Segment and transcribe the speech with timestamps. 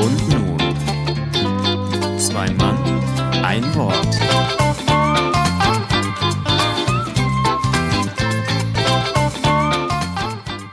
[0.00, 0.58] Und nun,
[2.18, 2.76] zwei Mann,
[3.44, 4.18] ein Wort.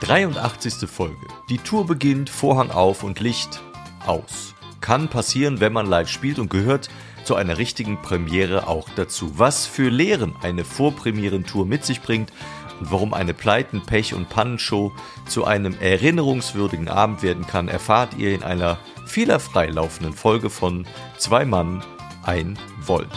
[0.00, 1.14] Dreiundachtzigste Folge.
[1.48, 3.60] Die Tour beginnt, Vorhang auf und Licht
[4.04, 4.54] aus.
[4.80, 6.88] Kann passieren, wenn man live spielt und gehört
[7.22, 9.38] zu einer richtigen Premiere auch dazu.
[9.38, 12.32] Was für Lehren eine Vorpremierentour mit sich bringt
[12.80, 14.92] und warum eine Pleiten-, Pech- und Pannenshow
[15.28, 20.86] zu einem erinnerungswürdigen Abend werden kann, erfahrt ihr in einer fehlerfrei laufenden Folge von
[21.18, 21.84] Zwei Mann,
[22.22, 23.08] ein Volt.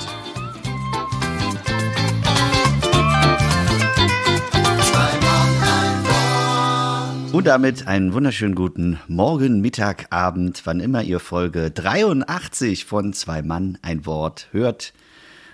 [7.32, 13.42] Und damit einen wunderschönen guten Morgen, Mittag, Abend, wann immer ihr Folge 83 von Zwei
[13.42, 14.94] Mann ein Wort hört.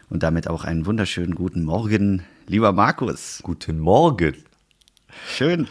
[0.10, 3.40] Und damit auch einen wunderschönen guten Morgen, lieber Markus.
[3.44, 4.36] Guten Morgen.
[5.36, 5.68] Schön,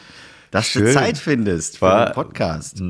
[0.50, 0.84] dass Schön.
[0.86, 2.80] du Zeit findest für War- den Podcast.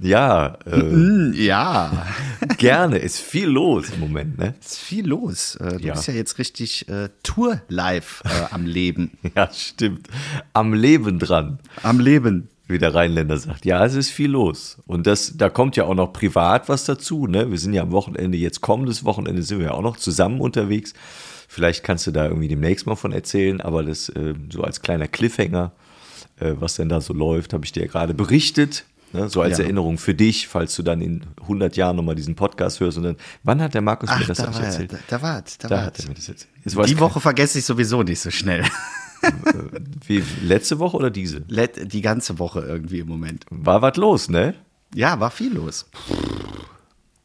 [0.00, 2.06] Ja, äh, Mm, Ja,
[2.58, 2.98] gerne.
[2.98, 4.54] Ist viel los im Moment, ne?
[4.60, 5.54] ist viel los.
[5.56, 5.94] Äh, Du Ja.
[5.94, 9.12] bist ja jetzt richtig äh, Tour-live äh, am Leben.
[9.36, 10.08] Ja, stimmt.
[10.52, 11.58] Am Leben dran.
[11.82, 12.48] Am Leben.
[12.68, 13.64] wie der Rheinländer sagt.
[13.64, 14.78] Ja, es ist viel los.
[14.88, 17.28] Und das, da kommt ja auch noch privat was dazu.
[17.28, 17.48] Ne?
[17.48, 20.92] Wir sind ja am Wochenende, jetzt kommendes Wochenende sind wir ja auch noch zusammen unterwegs.
[21.48, 25.08] Vielleicht kannst du da irgendwie demnächst mal von erzählen, aber das äh, so als kleiner
[25.08, 25.72] Cliffhanger,
[26.40, 28.84] äh, was denn da so läuft, habe ich dir ja gerade berichtet.
[29.12, 29.28] Ne?
[29.28, 29.64] So als Ja.
[29.64, 32.98] Erinnerung für dich, falls du dann in 100 Jahren nochmal diesen Podcast hörst.
[32.98, 34.92] Und dann, wann hat der Markus mir Ach, das da war, erzählt?
[34.92, 36.50] da, da war, da, Da hat er mir das erzählt.
[36.64, 38.64] Jetzt Die Woche vergesse ich sowieso nicht so schnell.
[40.06, 41.42] Wie, letzte Woche oder diese?
[41.48, 43.46] Let- Die ganze Woche irgendwie im Moment.
[43.50, 44.54] War was los, ne?
[44.94, 45.88] Ja, war viel los.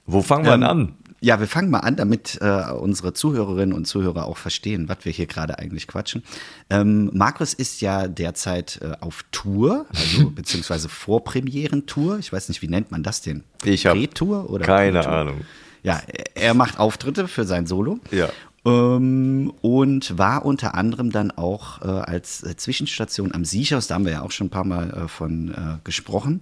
[0.06, 0.94] Wo fangen wir denn Ähm, an?
[1.24, 5.12] Ja, wir fangen mal an, damit äh, unsere Zuhörerinnen und Zuhörer auch verstehen, was wir
[5.12, 6.24] hier gerade eigentlich quatschen.
[6.72, 12.18] Ähm, Markus ist ja derzeit äh, auf Tour, also beziehungsweise Vorpremierentour.
[12.18, 13.44] Ich weiß nicht, wie nennt man das denn?
[13.64, 15.12] Ich hab Pre-Tour oder keine Pre-Tour?
[15.14, 15.42] Ahnung.
[15.84, 18.00] Ja, er- er macht Auftritte für sein Solo.
[18.10, 18.30] Ja.
[18.66, 24.06] Ähm, und war unter anderem dann auch äh, als äh, Zwischenstation am Siechhaus, da haben
[24.06, 26.42] wir ja auch schon ein paar Mal äh, von äh, gesprochen.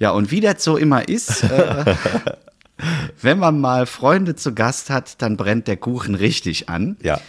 [0.00, 1.94] Ja, und wie das so immer ist, äh,
[3.20, 6.96] wenn man mal Freunde zu Gast hat, dann brennt der Kuchen richtig an.
[7.02, 7.20] Ja.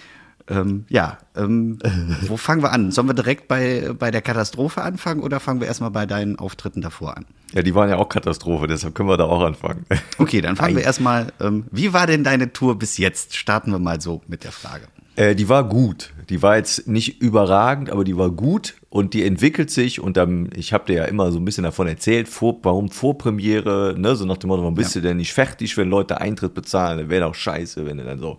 [0.49, 1.79] Ähm, ja, ähm,
[2.21, 2.91] wo fangen wir an?
[2.91, 6.81] Sollen wir direkt bei, bei der Katastrophe anfangen oder fangen wir erstmal bei deinen Auftritten
[6.81, 7.25] davor an?
[7.53, 9.85] Ja, die waren ja auch Katastrophe, deshalb können wir da auch anfangen.
[10.17, 11.27] Okay, dann fangen wir erstmal.
[11.39, 13.35] Ähm, wie war denn deine Tour bis jetzt?
[13.35, 14.87] Starten wir mal so mit der Frage.
[15.15, 16.11] Äh, die war gut.
[16.29, 19.99] Die war jetzt nicht überragend, aber die war gut und die entwickelt sich.
[19.99, 23.95] Und dann, ich habe dir ja immer so ein bisschen davon erzählt, vor, warum Vorpremiere,
[23.97, 24.15] ne?
[24.15, 26.99] so nach dem Motto, warum bist du denn nicht fertig, wenn Leute Eintritt bezahlen?
[26.99, 28.37] Das wäre doch scheiße, wenn du dann so.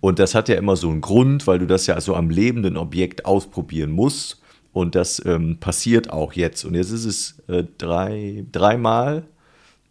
[0.00, 2.76] Und das hat ja immer so einen Grund, weil du das ja so am lebenden
[2.76, 4.40] Objekt ausprobieren musst.
[4.72, 6.64] Und das ähm, passiert auch jetzt.
[6.64, 9.24] Und jetzt ist es äh, drei, dreimal,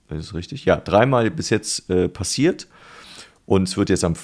[0.09, 0.65] ist das richtig?
[0.65, 2.67] Ja, dreimal bis jetzt äh, passiert.
[3.47, 4.15] Und es wird jetzt am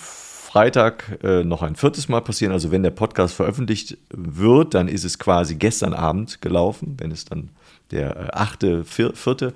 [0.52, 2.52] Freitag äh, noch ein viertes Mal passieren.
[2.52, 7.24] Also wenn der Podcast veröffentlicht wird, dann ist es quasi gestern Abend gelaufen, wenn es
[7.24, 7.52] dann
[7.92, 9.54] der äh, achte, vier, vierte.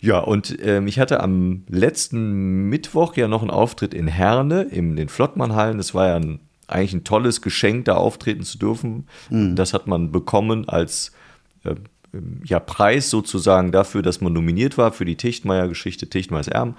[0.00, 4.94] Ja, und ähm, ich hatte am letzten Mittwoch ja noch einen Auftritt in Herne, in
[4.94, 5.76] den Flottmannhallen.
[5.76, 6.38] Das war ja ein,
[6.68, 9.08] eigentlich ein tolles Geschenk, da auftreten zu dürfen.
[9.56, 11.10] Das hat man bekommen als
[11.64, 11.74] äh,
[12.44, 16.76] ja, Preis sozusagen dafür, dass man nominiert war für die Tichtmeier-Geschichte, Tichtmeiers Erben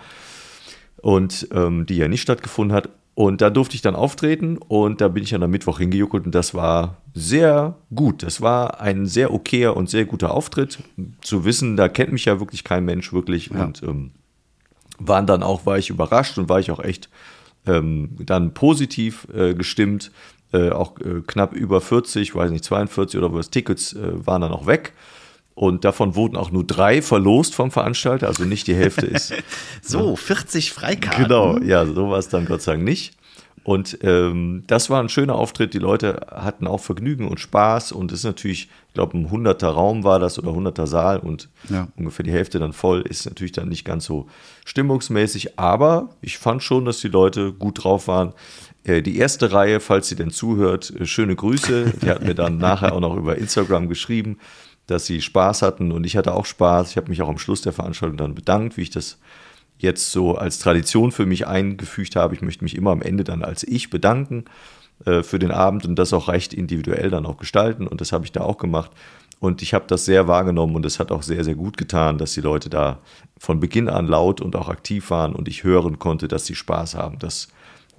[1.01, 2.89] und ähm, die ja nicht stattgefunden hat.
[3.19, 6.33] Und da durfte ich dann auftreten und da bin ich dann am Mittwoch hingejuckelt und
[6.33, 8.23] das war sehr gut.
[8.23, 10.79] Das war ein sehr okayer und sehr guter Auftritt.
[11.19, 14.11] Zu wissen, da kennt mich ja wirklich kein Mensch wirklich und ähm,
[14.99, 17.09] waren dann auch, war ich überrascht und war ich auch echt
[17.67, 20.13] ähm, dann positiv äh, gestimmt.
[20.53, 24.53] Äh, auch äh, knapp über 40, weiß nicht, 42 oder was, Tickets äh, waren dann
[24.53, 24.93] auch weg.
[25.59, 29.33] Und davon wurden auch nur drei verlost vom Veranstalter, also nicht die Hälfte ist.
[29.81, 31.23] So, 40 Freikarten.
[31.23, 33.11] Genau, ja, so war es dann Gott sei Dank nicht.
[33.65, 35.73] Und ähm, das war ein schöner Auftritt.
[35.73, 37.91] Die Leute hatten auch Vergnügen und Spaß.
[37.91, 41.49] Und es ist natürlich, ich glaube, ein 100er Raum war das oder 100er Saal und
[41.69, 41.89] Ja.
[41.97, 43.01] ungefähr die Hälfte dann voll.
[43.01, 44.27] Ist natürlich dann nicht ganz so
[44.63, 45.59] stimmungsmäßig.
[45.59, 48.33] Aber ich fand schon, dass die Leute gut drauf waren.
[48.85, 51.95] Äh, Die erste Reihe, falls sie denn zuhört, äh, schöne Grüße.
[52.01, 54.37] Die hat mir dann nachher auch noch über Instagram geschrieben,
[54.89, 56.91] dass sie Spaß hatten und ich hatte auch Spaß.
[56.91, 59.17] Ich habe mich auch am Schluss der Veranstaltung dann bedankt, wie ich das
[59.77, 62.35] jetzt so als Tradition für mich eingefügt habe.
[62.35, 64.45] Ich möchte mich immer am Ende dann als ich bedanken
[65.05, 68.25] äh, für den Abend und das auch recht individuell dann auch gestalten und das habe
[68.25, 68.91] ich da auch gemacht.
[69.39, 72.33] Und ich habe das sehr wahrgenommen und es hat auch sehr, sehr gut getan, dass
[72.33, 72.99] die Leute da
[73.37, 76.95] von Beginn an laut und auch aktiv waren und ich hören konnte, dass sie Spaß
[76.95, 77.19] haben.
[77.19, 77.47] Das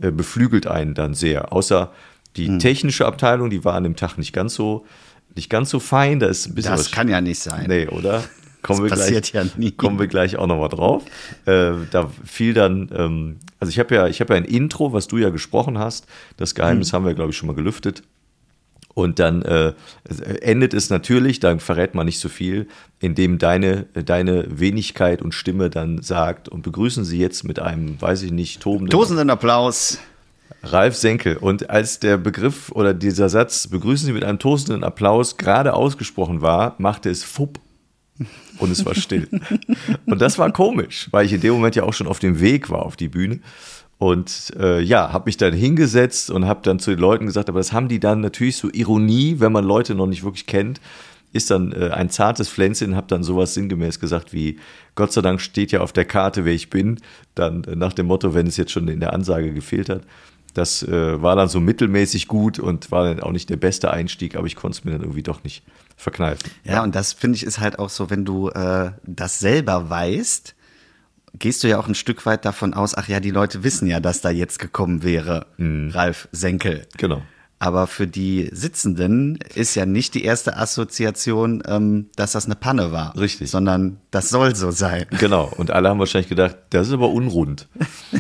[0.03, 1.51] äh, beflügelt einen dann sehr.
[1.53, 1.93] Außer
[2.37, 4.85] die technische Abteilung, die war an dem Tag nicht ganz so
[5.35, 7.67] nicht ganz so fein, da ist ein bisschen Das was kann ja nicht sein.
[7.69, 8.25] Nee, oder?
[8.63, 9.71] Kommen Das wir passiert gleich, ja nie.
[9.73, 11.05] Kommen wir gleich auch nochmal drauf.
[11.47, 15.07] Äh, da fiel dann, ähm, also ich habe ja, ich habe ja ein Intro, was
[15.09, 16.07] du ja gesprochen hast.
[16.37, 16.97] Das Geheimnis Hm.
[16.97, 18.03] haben wir, glaube ich, schon mal gelüftet.
[18.93, 19.73] Und dann äh,
[20.43, 22.67] endet es natürlich, dann verrät man nicht so viel,
[22.99, 28.23] indem deine, deine Wenigkeit und Stimme dann sagt und begrüßen Sie jetzt mit einem, weiß
[28.25, 29.99] ich nicht, tobenden Tosenden Applaus.
[30.63, 31.37] Ralf Senkel.
[31.37, 36.43] Und als der Begriff oder dieser Satz, begrüßen Sie mit einem tosenden Applaus, gerade ausgesprochen
[36.43, 37.61] war, machte es fupp
[38.59, 39.29] und es war still.
[40.07, 42.71] und das war komisch, weil ich in dem Moment ja auch schon auf dem Weg
[42.71, 43.41] war auf die Bühne.
[43.99, 47.61] Und äh, ja, habe mich dann hingesetzt und habe dann zu den Leuten gesagt, aber
[47.61, 50.81] das haben die dann natürlich so Ironie, wenn man Leute noch nicht wirklich kennt,
[51.33, 54.59] ist dann äh, ein zartes Pflänzchen, habe dann sowas sinngemäß gesagt wie,
[54.95, 56.99] Gott sei Dank steht ja auf der Karte, wer ich bin,
[57.35, 60.03] dann äh, nach dem Motto, wenn es jetzt schon in der Ansage gefehlt hat.
[60.53, 64.37] Das äh, war dann so mittelmäßig gut und war dann auch nicht der beste Einstieg,
[64.37, 65.63] aber ich konnte es mir dann irgendwie doch nicht
[65.97, 66.51] verkneifen.
[66.65, 70.55] Ja, und das finde ich ist halt auch so, wenn du äh, das selber weißt,
[71.39, 74.01] gehst du ja auch ein Stück weit davon aus, ach ja, die Leute wissen ja,
[74.01, 76.87] dass da jetzt gekommen wäre, Ralf Senkel.
[76.97, 77.23] Genau.
[77.63, 82.91] Aber für die Sitzenden ist ja nicht die erste Assoziation, ähm, dass das eine Panne
[82.91, 83.15] war.
[83.19, 83.51] Richtig.
[83.51, 85.05] Sondern das soll so sein.
[85.19, 87.69] Genau, und alle haben wahrscheinlich gedacht, das ist aber unrund.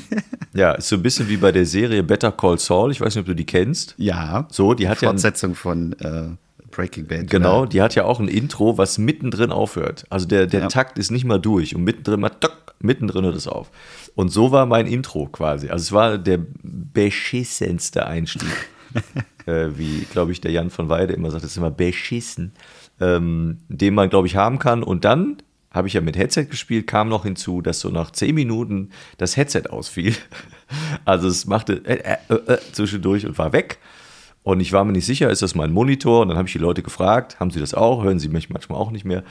[0.52, 3.22] ja, ist so ein bisschen wie bei der Serie Better Call Saul, ich weiß nicht,
[3.22, 3.94] ob du die kennst.
[3.96, 4.46] Ja.
[4.50, 6.24] So, die hat ja ein- Fortsetzung von äh,
[6.70, 7.30] Breaking Bad.
[7.30, 7.68] Genau, oder?
[7.70, 10.04] die hat ja auch ein Intro, was mittendrin aufhört.
[10.10, 10.68] Also der, der Ja.
[10.68, 13.70] Takt ist nicht mal durch und mittendrin mal tock, mittendrin hört es auf.
[14.14, 15.70] Und so war mein Intro quasi.
[15.70, 18.50] Also es war der beschissenste Einstieg.
[19.46, 22.52] äh, wie, glaube ich, der Jan von Weide immer sagt, das ist immer beschissen,
[23.00, 24.82] ähm, den man, glaube ich, haben kann.
[24.82, 25.38] Und dann
[25.70, 29.36] habe ich ja mit Headset gespielt, kam noch hinzu, dass so nach zehn Minuten das
[29.36, 30.14] Headset ausfiel.
[31.04, 33.78] Also es machte äh, äh, äh, zwischendurch und war weg.
[34.44, 36.22] Und ich war mir nicht sicher, ist das mein Monitor?
[36.22, 38.04] Und dann habe ich die Leute gefragt, haben sie das auch?
[38.04, 39.24] Hören sie mich manchmal auch nicht mehr?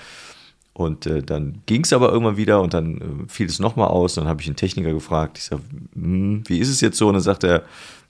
[0.74, 4.16] Und äh, dann ging es aber irgendwann wieder und dann äh, fiel es nochmal aus.
[4.16, 5.38] Dann habe ich einen Techniker gefragt.
[5.38, 5.62] Ich sage,
[5.94, 7.08] hm, wie ist es jetzt so?
[7.08, 7.64] Und dann sagt er,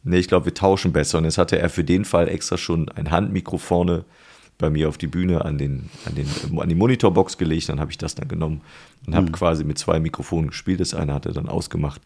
[0.03, 1.17] nee, ich glaube, wir tauschen besser.
[1.17, 4.05] Und jetzt hatte er für den Fall extra schon ein Handmikro vorne
[4.57, 6.27] bei mir auf die Bühne an, den, an, den,
[6.59, 7.69] an die Monitorbox gelegt.
[7.69, 8.61] Dann habe ich das dann genommen
[9.07, 10.81] und habe quasi mit zwei Mikrofonen gespielt.
[10.81, 12.01] Das eine hat er dann ausgemacht.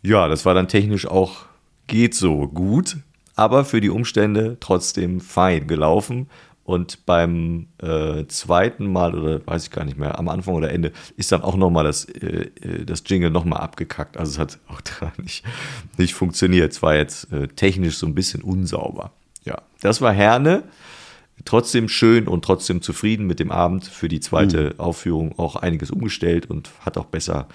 [0.00, 1.44] Ja, das war dann technisch auch,
[1.88, 2.96] geht so gut,
[3.36, 6.28] aber für die Umstände trotzdem fein gelaufen.
[6.64, 10.92] Und beim äh, zweiten Mal, oder weiß ich gar nicht mehr, am Anfang oder Ende,
[11.16, 14.16] ist dann auch nochmal das, äh, äh, das Jingle nochmal abgekackt.
[14.16, 15.44] Also es hat auch da nicht,
[15.98, 16.72] nicht funktioniert.
[16.72, 19.12] Es war jetzt äh, technisch so ein bisschen unsauber.
[19.44, 20.62] Ja, das war Herne.
[21.44, 23.86] Trotzdem schön und trotzdem zufrieden mit dem Abend.
[23.86, 27.48] Für die zweite Aufführung auch einiges umgestellt und hat auch besser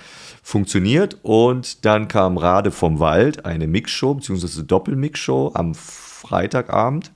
[0.43, 1.17] funktioniert.
[1.21, 7.11] Und dann kam Rade vom Wald, eine Mixshow, beziehungsweise Doppelmixshow am Freitagabend.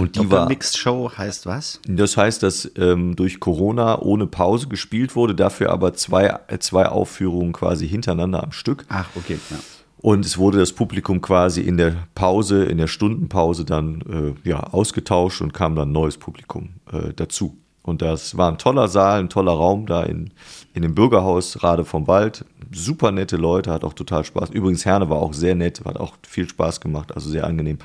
[0.00, 1.80] Und die war, Doppelmix-Show heißt was?
[1.86, 7.52] das heißt, dass ähm, durch Corona ohne Pause gespielt wurde, dafür aber zwei, zwei Aufführungen
[7.52, 8.84] quasi hintereinander am Stück.
[8.88, 9.38] Ach, okay.
[9.50, 9.56] Ja.
[10.02, 14.60] Und es wurde das Publikum quasi in der Pause, in der Stundenpause dann äh, ja,
[14.60, 17.58] ausgetauscht und kam dann neues Publikum äh, dazu.
[17.82, 20.30] Und das war ein toller Saal, ein toller Raum da in,
[20.74, 22.44] in dem Bürgerhaus Rade vom Wald.
[22.72, 24.50] Super nette Leute, hat auch total Spaß.
[24.50, 27.78] Übrigens, Herne war auch sehr nett, hat auch viel Spaß gemacht, also sehr angenehm.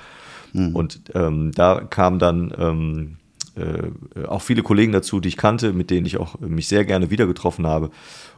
[0.74, 3.18] Und ähm, da kamen dann ähm,
[3.56, 7.10] äh, auch viele Kollegen dazu, die ich kannte, mit denen ich auch mich sehr gerne
[7.10, 7.90] wieder getroffen habe.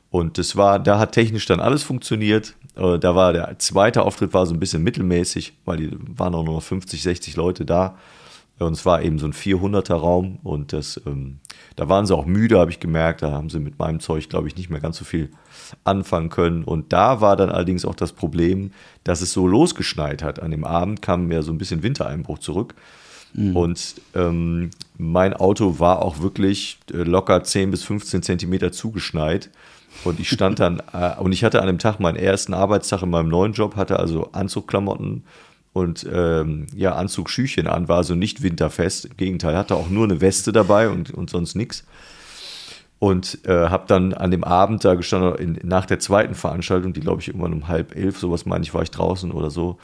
[0.09, 2.55] Und das war, da hat technisch dann alles funktioniert.
[2.75, 6.43] Äh, da war der zweite Auftritt war so ein bisschen mittelmäßig, weil die waren auch
[6.43, 7.97] nur noch 50, 60 Leute da.
[8.59, 11.39] Und es war eben so ein 400er Raum und das, ähm,
[11.75, 13.21] da waren sie auch müde, habe ich gemerkt.
[13.21, 15.29] Da haben sie mit meinem Zeug, glaube ich, nicht mehr ganz so viel
[15.83, 16.63] anfangen können.
[16.63, 18.71] Und da war dann allerdings auch das Problem,
[19.03, 20.41] dass es so losgeschneit hat.
[20.41, 22.73] An dem Abend kam ja so ein bisschen Wintereinbruch zurück.
[23.53, 29.51] Und ähm, mein Auto war auch wirklich äh, locker 10 bis 15 Zentimeter zugeschneit.
[30.03, 33.09] Und ich stand dann, äh, und ich hatte an dem Tag meinen ersten Arbeitstag in
[33.09, 35.23] meinem neuen Job, hatte also Anzugklamotten
[35.77, 39.05] und ähm, ja, Anzugschüchen an, war also nicht winterfest.
[39.05, 41.85] Im Gegenteil, hatte auch nur eine Weste dabei und, und sonst nichts.
[42.97, 47.01] Und äh, habe dann an dem Abend da gestanden, in, nach der zweiten Veranstaltung, die
[47.01, 49.77] glaube ich irgendwann um halb elf, sowas meine ich, war ich draußen oder so,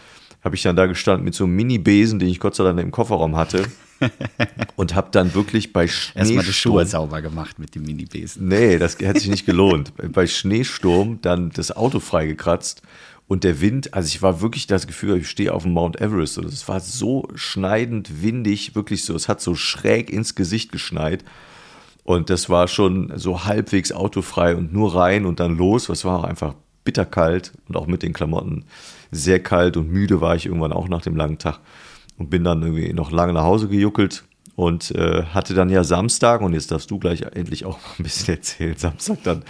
[0.44, 2.90] habe ich dann da gestanden mit so einem Mini-Besen, den ich Gott sei Dank im
[2.90, 3.64] Kofferraum hatte.
[4.76, 8.48] und habe dann wirklich bei Erstmal die Schneesturm, Schuhe sauber gemacht mit dem Minibesen.
[8.48, 9.94] Nee, das hätte sich nicht gelohnt.
[10.12, 12.82] Bei Schneesturm dann das Auto freigekratzt
[13.34, 16.38] und der Wind, also ich war wirklich das Gefühl, ich stehe auf dem Mount Everest
[16.38, 21.26] und es war so schneidend windig, wirklich so, es hat so schräg ins Gesicht geschneit
[22.04, 26.20] und das war schon so halbwegs autofrei und nur rein und dann los, was war
[26.20, 28.66] auch einfach bitterkalt und auch mit den Klamotten
[29.10, 31.60] sehr kalt und müde war ich irgendwann auch nach dem langen Tag
[32.20, 34.26] und bin dann irgendwie noch lange nach Hause gejuckelt
[34.56, 38.04] und äh, hatte dann ja Samstag, und jetzt darfst du gleich endlich auch mal ein
[38.04, 39.44] bisschen erzählen, Samstag dann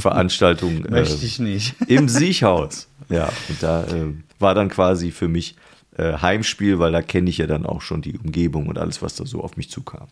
[0.00, 1.74] Veranstaltung Möchte ich nicht.
[1.86, 2.88] im Siechhaus.
[3.08, 5.56] Ja, und da äh, war dann quasi für mich
[5.96, 9.14] äh, Heimspiel, weil da kenne ich ja dann auch schon die Umgebung und alles, was
[9.14, 10.08] da so auf mich zukam.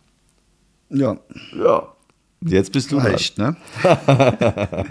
[0.89, 1.17] Ja,
[1.57, 1.87] Ja.
[2.45, 3.07] Jetzt bist du dran.
[3.07, 3.55] reicht, ne?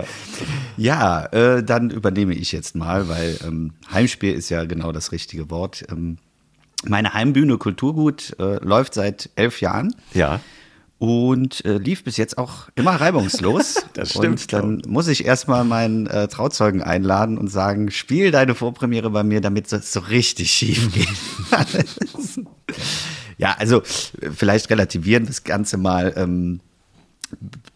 [0.77, 5.51] ja, äh, dann übernehme ich jetzt mal, weil ähm, Heimspiel ist ja genau das richtige
[5.51, 5.85] Wort.
[5.91, 6.17] Ähm,
[6.85, 9.95] meine Heimbühne Kulturgut äh, läuft seit elf Jahren.
[10.15, 10.41] Ja.
[11.03, 13.85] Und äh, lief bis jetzt auch immer reibungslos.
[13.95, 18.55] Das stimmt, Und dann muss ich erstmal meinen äh, Trauzeugen einladen und sagen, spiel deine
[18.55, 21.09] Vorpremiere bei mir, damit es so richtig schief geht.
[23.37, 23.83] ja, also
[24.21, 26.61] äh, vielleicht relativieren das Ganze mal ähm,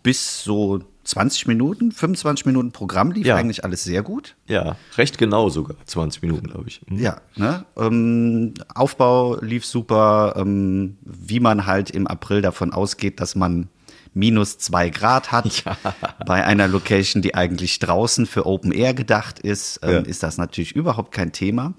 [0.04, 3.36] bis so 20 Minuten, 25 Minuten Programm lief Ja.
[3.36, 4.34] eigentlich alles sehr gut.
[4.46, 5.76] Ja, recht genau sogar.
[5.86, 6.80] 20 Minuten, glaube ich.
[6.88, 6.98] Mhm.
[6.98, 7.64] Ja, ne?
[7.76, 13.68] ähm, Aufbau lief super, ähm, wie man halt im April davon ausgeht, dass man
[14.14, 15.62] minus zwei Grad hat.
[16.26, 19.98] Bei einer Location, die eigentlich draußen für Open Air gedacht ist, ähm, Ja.
[20.00, 21.74] ist das natürlich überhaupt kein Thema.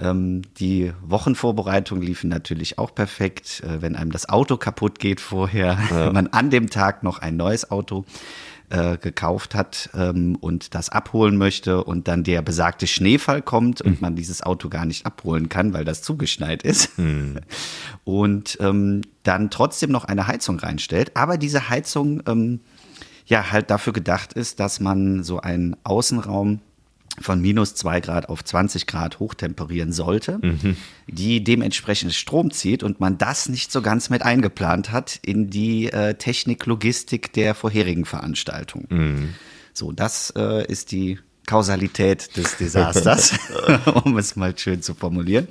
[0.00, 3.62] Ähm, die Wochenvorbereitungen liefen natürlich auch perfekt.
[3.64, 7.36] Äh, wenn einem das Auto kaputt geht vorher, wenn man an dem Tag noch ein
[7.36, 8.04] neues Auto
[8.70, 14.00] äh, gekauft hat ähm, und das abholen möchte und dann der besagte Schneefall kommt und
[14.00, 16.90] man dieses Auto gar nicht abholen kann, weil das zugeschneit ist.
[18.04, 21.16] Und ähm, dann trotzdem noch eine Heizung reinstellt.
[21.16, 22.60] Aber diese Heizung ähm,
[23.26, 26.60] ja halt dafür gedacht ist, dass man so einen Außenraum
[27.20, 30.40] von minus zwei Grad auf 20 Grad hochtemperieren sollte,
[31.06, 35.92] die dementsprechend Strom zieht und man das nicht so ganz mit eingeplant hat in die
[35.92, 38.88] äh, Technik, Logistik der vorherigen Veranstaltung.
[39.72, 43.38] So, das äh, ist die Kausalität des Desasters,
[44.04, 45.48] um es mal schön zu formulieren.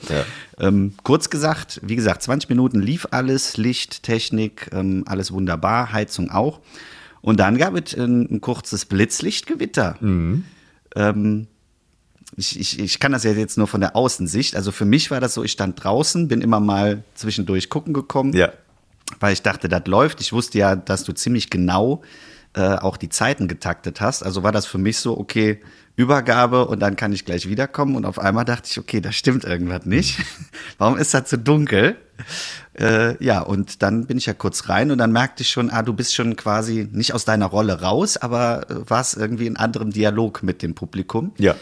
[0.60, 6.32] Ähm, kurz gesagt, wie gesagt, 20 Minuten lief alles, Licht, Technik, ähm, alles wunderbar, Heizung
[6.32, 6.62] auch.
[7.22, 9.98] Und dann gab es ein, ein kurzes Blitzlichtgewitter.
[10.96, 11.48] Ähm,
[12.38, 14.56] ich, ich, ich kann das ja jetzt nur von der Außensicht.
[14.56, 18.34] Also für mich war das so, ich stand draußen, bin immer mal zwischendurch gucken gekommen
[18.34, 18.52] Ja.
[19.20, 20.22] weil ich dachte, das läuft.
[20.22, 22.02] Ich wusste ja, dass du ziemlich genau
[22.56, 24.24] äh, auch die Zeiten getaktet hast.
[24.24, 25.60] Also war das für mich so, okay,
[25.96, 27.96] Übergabe und dann kann ich gleich wiederkommen.
[27.96, 30.20] Und auf einmal dachte ich, okay, da stimmt irgendwas nicht.
[30.80, 31.96] Warum ist das so dunkel?
[32.80, 35.84] Äh, ja, und dann bin ich ja kurz rein und dann merkte ich schon, ah,
[35.84, 39.92] du bist schon quasi nicht aus deiner Rolle raus, aber äh, warst irgendwie in anderem
[39.92, 41.32] Dialog mit dem Publikum.
[41.38, 41.56] Ja.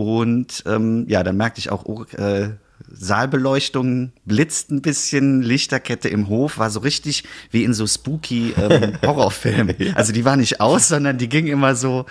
[0.00, 2.52] Und ähm, ja, dann merkte ich auch, oh, äh,
[2.90, 8.94] Saalbeleuchtung blitzt ein bisschen, Lichterkette im Hof, war so richtig wie in so spooky ähm,
[9.06, 9.76] Horrorfilmen.
[9.94, 12.06] Also die war nicht aus, sondern die ging immer so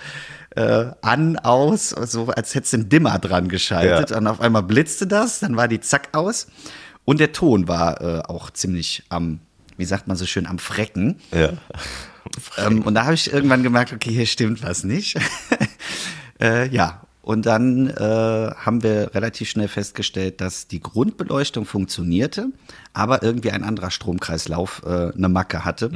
[0.54, 4.10] äh, an, aus, so als hättest du einen Dimmer dran geschaltet.
[4.10, 4.18] Ja.
[4.18, 6.46] Und auf einmal blitzte das, dann war die zack aus.
[7.04, 9.40] Und der Ton war äh, auch ziemlich am,
[9.76, 11.16] wie sagt man so schön, am Frecken.
[11.32, 11.54] Ja.
[12.56, 15.18] Ähm, und da habe ich irgendwann gemerkt, okay, hier stimmt was nicht.
[16.40, 22.50] äh, ja, und dann äh, haben wir relativ schnell festgestellt, dass die Grundbeleuchtung funktionierte,
[22.92, 25.90] aber irgendwie ein anderer Stromkreislauf äh, eine Macke hatte.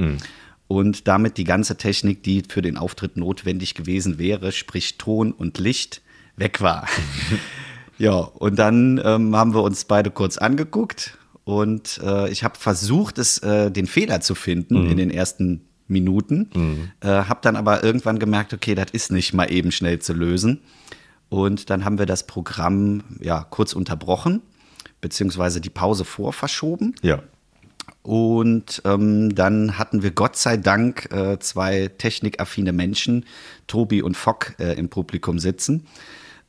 [0.66, 5.58] Und damit die ganze Technik, die für den Auftritt notwendig gewesen wäre, sprich Ton und
[5.58, 6.02] Licht,
[6.36, 6.86] weg war.
[7.98, 13.18] ja, und dann ähm, haben wir uns beide kurz angeguckt und äh, ich habe versucht,
[13.18, 16.48] es, äh, den Fehler zu finden in den ersten Minuten,
[17.00, 20.60] äh, habe dann aber irgendwann gemerkt, okay, das ist nicht mal eben schnell zu lösen.
[21.34, 24.40] Und dann haben wir das Programm ja kurz unterbrochen,
[25.00, 26.94] beziehungsweise die Pause vorverschoben.
[27.02, 27.24] Ja.
[28.02, 33.24] Und ähm, dann hatten wir Gott sei Dank äh, zwei technikaffine Menschen,
[33.66, 35.88] Tobi und Fock, äh, im Publikum sitzen,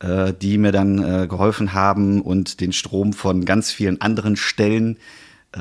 [0.01, 4.98] äh, die mir dann äh, geholfen haben und den Strom von ganz vielen anderen Stellen
[4.98, 5.00] äh,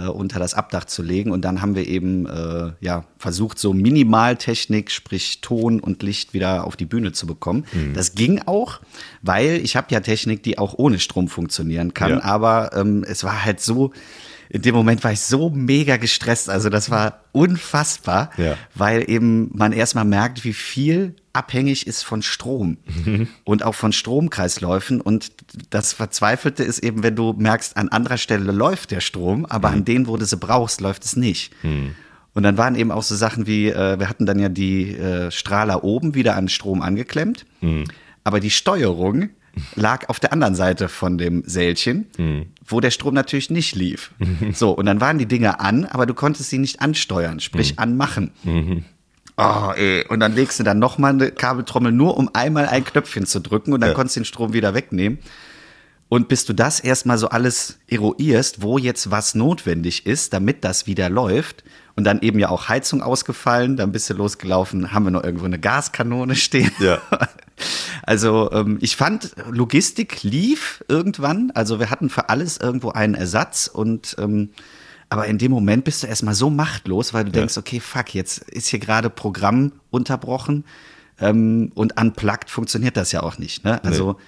[0.00, 1.30] unter das Abdach zu legen.
[1.30, 6.64] Und dann haben wir eben äh, ja, versucht, so Minimaltechnik, sprich Ton und Licht wieder
[6.64, 7.64] auf die Bühne zu bekommen.
[7.94, 8.80] Das ging auch,
[9.22, 12.10] weil ich habe ja Technik, die auch ohne Strom funktionieren kann.
[12.10, 12.24] Ja.
[12.24, 13.92] Aber ähm, es war halt so,
[14.54, 16.49] in dem Moment war ich so mega gestresst.
[16.49, 18.56] Also das war unfassbar, Ja.
[18.76, 22.76] weil eben man erstmal merkt, wie viel abhängig ist von Strom
[23.42, 25.00] und auch von Stromkreisläufen.
[25.00, 25.32] Und
[25.70, 29.84] das Verzweifelte ist eben, wenn du merkst, an anderer Stelle läuft der Strom, aber an
[29.84, 31.52] denen, wo du sie brauchst, läuft es nicht.
[32.32, 35.32] Und dann waren eben auch so Sachen wie, äh, wir hatten dann ja die äh,
[35.32, 37.44] Strahler oben wieder an Strom angeklemmt,
[38.23, 39.30] aber die Steuerung
[39.75, 42.06] lag auf der anderen Seite von dem Sälchen,
[42.66, 44.12] wo der Strom natürlich nicht lief.
[44.52, 48.30] So, und dann waren die Dinge an, aber du konntest sie nicht ansteuern, sprich anmachen.
[49.37, 50.04] Oh, ey.
[50.08, 53.73] Und dann legst du dann nochmal eine Kabeltrommel nur, um einmal ein Knöpfchen zu drücken
[53.73, 53.94] und dann Ja.
[53.94, 55.18] konntest du den Strom wieder wegnehmen.
[56.08, 60.87] Und bis du das erstmal so alles eruierst, wo jetzt was notwendig ist, damit das
[60.87, 61.64] wieder läuft,
[61.96, 65.46] und dann eben ja auch Heizung ausgefallen, dann bist du losgelaufen, haben wir noch irgendwo
[65.46, 66.72] eine Gaskanone stehen.
[66.78, 66.98] Ja.
[68.02, 71.52] Also ähm, ich fand, Logistik lief irgendwann.
[71.54, 74.50] Also wir hatten für alles irgendwo einen Ersatz und ähm,
[75.08, 78.38] aber in dem Moment bist du erstmal so machtlos, weil du denkst, okay, fuck, jetzt
[78.50, 80.64] ist hier gerade Programm unterbrochen
[81.20, 83.64] ähm, und unplugged funktioniert das ja auch nicht.
[83.64, 83.82] Ne?
[83.84, 84.18] Also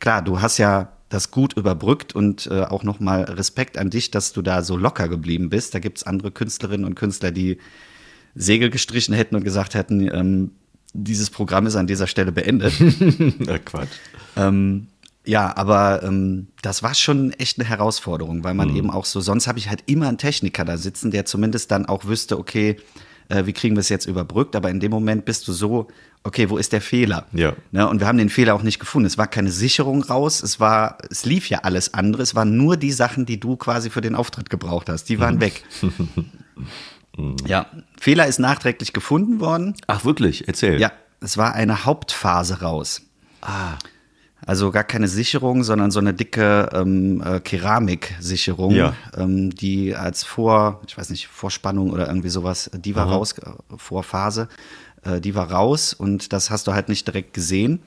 [0.00, 4.32] klar, du hast ja das gut überbrückt und äh, auch nochmal Respekt an dich, dass
[4.32, 5.74] du da so locker geblieben bist.
[5.74, 7.58] Da gibt's andere Künstlerinnen und Künstler, die
[8.34, 10.52] Segel gestrichen hätten und gesagt hätten, ähm,
[10.94, 12.74] dieses Programm ist an dieser Stelle beendet.
[13.38, 13.90] Na, Quatsch.
[14.36, 14.86] ähm,
[15.24, 19.46] ja, aber ähm, das war schon echt eine Herausforderung, weil man eben auch so, sonst
[19.46, 22.78] habe ich halt immer einen Techniker da sitzen, der zumindest dann auch wüsste, okay,
[23.28, 25.88] äh, wie kriegen wir es jetzt überbrückt, aber in dem Moment bist du so,
[26.24, 27.26] okay, wo ist der Fehler?
[27.32, 27.54] Ja.
[27.72, 29.06] Ne, und wir haben den Fehler auch nicht gefunden.
[29.06, 32.76] Es war keine Sicherung raus, es war, es lief ja alles andere, es waren nur
[32.76, 35.64] die Sachen, die du quasi für den Auftritt gebraucht hast, die waren weg.
[37.46, 37.66] ja,
[38.00, 39.74] Fehler ist nachträglich gefunden worden.
[39.86, 40.46] Ach, wirklich?
[40.48, 40.80] Erzähl.
[40.80, 43.02] Ja, es war eine Hauptphase raus.
[44.44, 48.94] Also gar keine Sicherung, sondern so eine dicke ähm, äh, Keramiksicherung, Ja.
[49.16, 53.50] ähm, die als Vor, ich weiß nicht, Vorspannung oder irgendwie sowas, die war raus, äh,
[53.76, 54.48] Vorphase,
[55.04, 57.80] äh, die war raus und das hast du halt nicht direkt gesehen.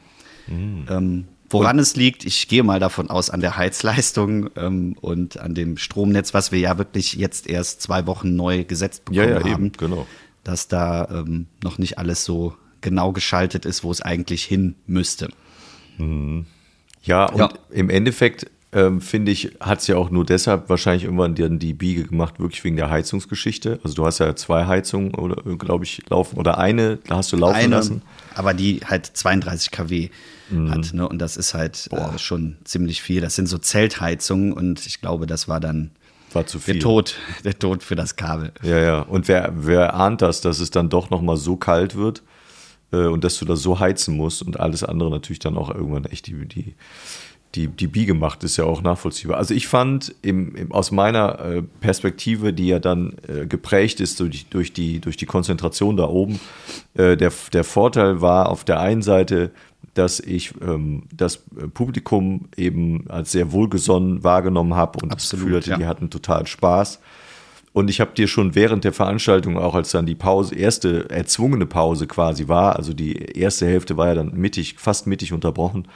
[0.48, 5.56] Ähm, woran es liegt, ich gehe mal davon aus, an der Heizleistung ähm, und an
[5.56, 9.52] dem Stromnetz, was wir ja wirklich jetzt erst zwei Wochen neu gesetzt Ja, bekommen ja,
[9.54, 10.08] haben eben, genau.
[10.44, 15.30] dass da ähm, noch nicht alles so genau geschaltet ist, wo es eigentlich hin müsste.
[17.04, 17.50] Ja, und Ja.
[17.72, 21.74] im Endeffekt ähm, finde ich, hat es ja auch nur deshalb wahrscheinlich irgendwann dann die
[21.74, 23.80] Biege gemacht, wirklich wegen der Heizungsgeschichte.
[23.84, 27.38] Also du hast ja zwei Heizungen oder glaube ich laufen oder eine da hast du
[27.38, 28.02] laufen Eine, lassen.
[28.36, 30.10] aber die halt 32 kW
[30.70, 31.10] hat, ne?
[31.10, 33.20] Und das ist halt äh, schon ziemlich viel.
[33.20, 35.90] Das sind so Zeltheizungen und ich glaube, das war dann
[36.34, 36.76] War zu viel.
[36.76, 38.52] der Tod, der Tod für das Kabel.
[38.62, 39.00] Ja, ja.
[39.02, 42.22] Und wer, wer ahnt das, dass es dann doch nochmal so kalt wird
[42.92, 46.06] äh, und dass du da so heizen musst und alles andere natürlich dann auch irgendwann
[46.06, 46.76] echt die, die,
[47.56, 49.38] die, die Biege macht, ist ja auch nachvollziehbar.
[49.38, 54.20] Also ich fand im, im, aus meiner äh, Perspektive, die ja dann äh, geprägt ist
[54.20, 56.40] durch, durch, die, durch die Konzentration da oben,
[56.96, 59.52] äh, der, der Vorteil war auf der einen Seite,
[59.94, 65.58] dass ich ähm, das Publikum eben als sehr wohlgesonnen wahrgenommen habe und Absolut, das Gefühl
[65.58, 65.78] hatte, ja.
[65.78, 67.00] die hatten total Spaß.
[67.72, 71.66] Und ich habe dir schon während der Veranstaltung, auch als dann die Pause, erste erzwungene
[71.66, 75.88] Pause quasi war, also die erste Hälfte war ja dann mittig, fast mittig unterbrochen,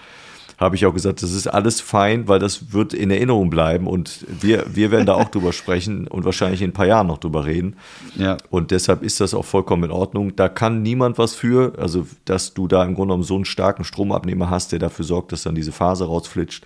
[0.59, 4.25] habe ich auch gesagt, das ist alles fein, weil das wird in Erinnerung bleiben und
[4.41, 7.45] wir, wir werden da auch drüber sprechen und wahrscheinlich in ein paar Jahren noch drüber
[7.45, 7.77] reden.
[8.17, 8.37] Ja.
[8.49, 10.35] Und deshalb ist das auch vollkommen in Ordnung.
[10.35, 13.85] Da kann niemand was für, also dass du da im Grunde genommen so einen starken
[13.85, 16.65] Stromabnehmer hast, der dafür sorgt, dass dann diese Phase rausflitscht.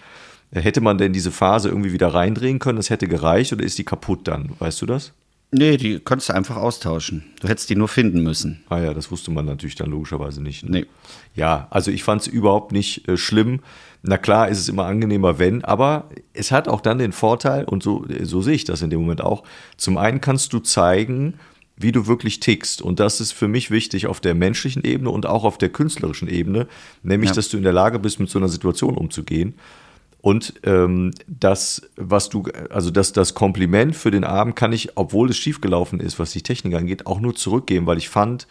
[0.51, 2.77] Hätte man denn diese Phase irgendwie wieder reindrehen können?
[2.77, 4.51] Das hätte gereicht oder ist die kaputt dann?
[4.59, 5.13] Weißt du das?
[5.55, 7.23] Nee, die konntest du einfach austauschen.
[7.39, 8.63] Du hättest die nur finden müssen.
[8.69, 10.63] Ah ja, das wusste man natürlich dann logischerweise nicht.
[10.63, 10.79] Ne?
[10.79, 10.85] Nee.
[11.35, 13.59] Ja, also ich fand es überhaupt nicht äh, schlimm.
[14.01, 17.83] Na klar ist es immer angenehmer, wenn, aber es hat auch dann den Vorteil, und
[17.83, 19.43] so, so sehe ich das in dem Moment auch,
[19.77, 21.35] zum einen kannst du zeigen,
[21.77, 22.81] wie du wirklich tickst.
[22.81, 26.27] Und das ist für mich wichtig auf der menschlichen Ebene und auch auf der künstlerischen
[26.27, 26.67] Ebene,
[27.03, 27.35] nämlich, Ja.
[27.35, 29.53] dass du in der Lage bist, mit so einer Situation umzugehen.
[30.23, 35.29] Und ähm, das, was du, also das, das Kompliment für den Abend kann ich, obwohl
[35.29, 38.47] es schiefgelaufen ist, was die Technik angeht, auch nur zurückgeben, weil ich fand,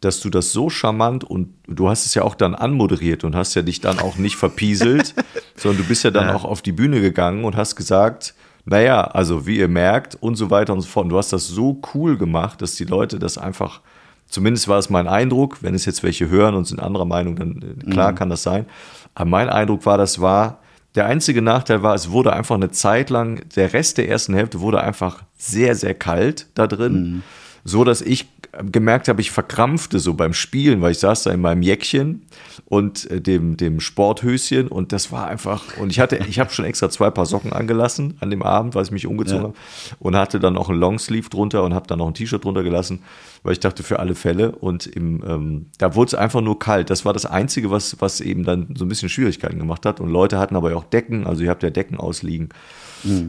[0.00, 3.54] dass du das so charmant und du hast es ja auch dann anmoderiert und hast
[3.54, 5.14] ja dich dann auch nicht verpieselt,
[5.56, 9.46] sondern du bist ja dann auch auf die Bühne gegangen und hast gesagt, naja, also
[9.46, 11.04] wie ihr merkt und so weiter und so fort.
[11.04, 13.80] Und du hast das so cool gemacht, dass die Leute das einfach,
[14.26, 17.76] zumindest war es mein Eindruck, wenn es jetzt welche hören und sind anderer Meinung, dann
[17.80, 18.66] äh, klar kann das sein.
[19.14, 20.61] Aber mein Eindruck war, das war,
[20.94, 24.60] der einzige Nachteil war, es wurde einfach eine Zeit lang, der Rest der ersten Hälfte
[24.60, 27.22] wurde einfach sehr, sehr kalt da drin.
[27.64, 28.26] So dass ich
[28.70, 32.22] gemerkt habe, ich verkrampfte so beim Spielen, weil ich saß da in meinem Jäckchen
[32.66, 36.66] und äh, dem, dem Sporthöschen und das war einfach, und ich hatte, ich habe schon
[36.66, 39.48] extra zwei Paar Socken angelassen an dem Abend, weil ich mich umgezogen Ja.
[39.48, 39.54] habe
[40.00, 43.02] und hatte dann auch ein Longsleeve drunter und habe dann noch ein T-Shirt drunter gelassen,
[43.42, 46.90] weil ich dachte für alle Fälle und im, ähm, da wurde es einfach nur kalt.
[46.90, 50.10] Das war das Einzige, was, was eben dann so ein bisschen Schwierigkeiten gemacht hat und
[50.10, 52.50] Leute hatten aber ja auch Decken, also ihr habt ja Decken ausliegen.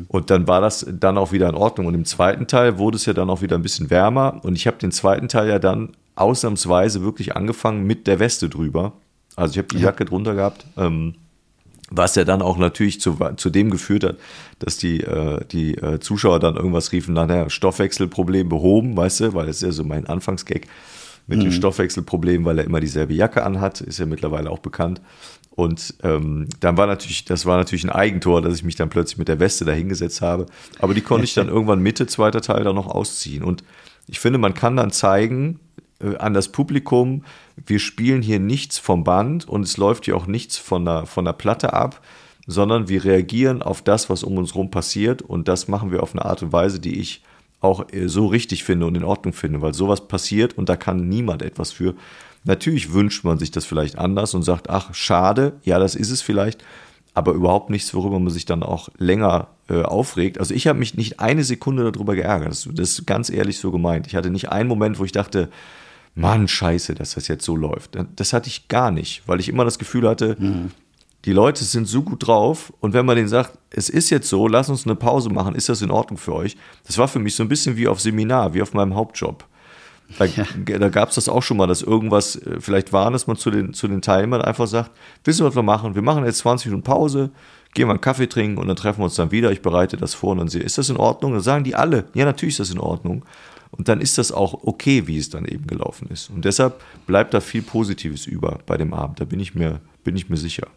[0.07, 1.87] Und dann war das dann auch wieder in Ordnung.
[1.87, 4.39] Und im zweiten Teil wurde es ja dann auch wieder ein bisschen wärmer.
[4.43, 8.93] Und ich habe den zweiten Teil ja dann ausnahmsweise wirklich angefangen mit der Weste drüber.
[9.35, 10.65] Also ich habe die Jacke drunter gehabt.
[10.77, 11.15] Ähm,
[11.89, 14.17] was ja dann auch natürlich zu, zu dem geführt hat,
[14.59, 19.45] dass die, äh, die äh, Zuschauer dann irgendwas riefen, naja, Stoffwechselproblem behoben, weißt du, weil
[19.45, 20.67] das ist ja so mein Anfangsgag.
[21.27, 25.01] mit dem Stoffwechselproblem, weil er immer dieselbe Jacke anhat, ist ja mittlerweile auch bekannt.
[25.55, 29.19] Und ähm, dann war natürlich, das war natürlich ein Eigentor, dass ich mich dann plötzlich
[29.19, 30.47] mit der Weste da hingesetzt habe.
[30.79, 33.43] Aber die konnte ich dann irgendwann Mitte, zweiter Teil dann noch ausziehen.
[33.43, 33.63] Und
[34.07, 35.59] ich finde, man kann dann zeigen
[35.99, 37.23] äh, an das Publikum,
[37.67, 41.25] wir spielen hier nichts vom Band und es läuft hier auch nichts von der, von
[41.25, 42.01] der Platte ab,
[42.47, 45.21] sondern wir reagieren auf das, was um uns herum passiert.
[45.21, 47.21] Und das machen wir auf eine Art und Weise, die ich
[47.61, 51.07] auch äh, so richtig finde und in Ordnung finde, weil sowas passiert und da kann
[51.07, 51.93] niemand etwas für.
[52.43, 56.21] Natürlich wünscht man sich das vielleicht anders und sagt, ach, schade, ja, das ist es
[56.21, 56.63] vielleicht,
[57.13, 60.39] aber überhaupt nichts, worüber man sich dann auch länger äh, aufregt.
[60.39, 62.49] Also ich habe mich nicht eine Sekunde darüber geärgert.
[62.49, 64.07] Das, das ist ganz ehrlich so gemeint.
[64.07, 65.49] Ich hatte nicht einen Moment, wo ich dachte,
[66.15, 67.97] Mann, scheiße, dass das jetzt so läuft.
[68.15, 70.71] Das hatte ich gar nicht, weil ich immer das Gefühl hatte, mhm.
[71.25, 74.47] die Leute sind so gut drauf und wenn man denen sagt, es ist jetzt so,
[74.47, 76.55] lass uns eine Pause machen, ist das in Ordnung für euch?
[76.85, 79.45] Das war für mich so ein bisschen wie auf Seminar, wie auf meinem Hauptjob.
[80.17, 80.45] Da, ja.
[80.65, 83.51] da gab es das auch schon mal, dass irgendwas äh, vielleicht war, dass man zu
[83.51, 84.91] den, zu den Teilnehmern einfach sagt,
[85.23, 85.95] wissen wir, was wir machen?
[85.95, 87.31] Wir machen jetzt 20 Minuten Pause,
[87.73, 89.51] gehen mal einen Kaffee trinken und dann treffen wir uns dann wieder.
[89.51, 91.33] Ich bereite das vor und dann sehe, ist das in Ordnung?
[91.33, 93.25] Dann sagen die alle, ja, natürlich ist das in Ordnung.
[93.71, 96.29] Und dann ist das auch okay, wie es dann eben gelaufen ist.
[96.29, 99.19] Und deshalb bleibt da viel Positives über bei dem Abend.
[99.19, 100.67] Da bin ich mir, bin ich mir sicher.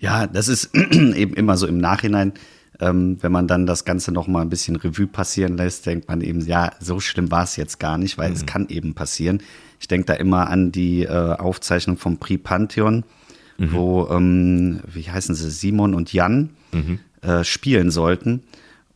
[0.00, 2.32] Ja, das ist eben immer so im Nachhinein
[2.80, 6.20] ähm, wenn man dann das Ganze noch mal ein bisschen Revue passieren lässt, denkt man
[6.20, 8.36] eben, ja, so schlimm war es jetzt gar nicht, weil mhm.
[8.36, 9.42] es kann eben passieren.
[9.80, 13.04] Ich denke da immer an die äh, Aufzeichnung vom Prix Pantheon,
[13.58, 13.72] mhm.
[13.72, 16.98] wo, ähm, wie heißen sie, Simon und Jan mhm.
[17.22, 18.42] äh, spielen sollten.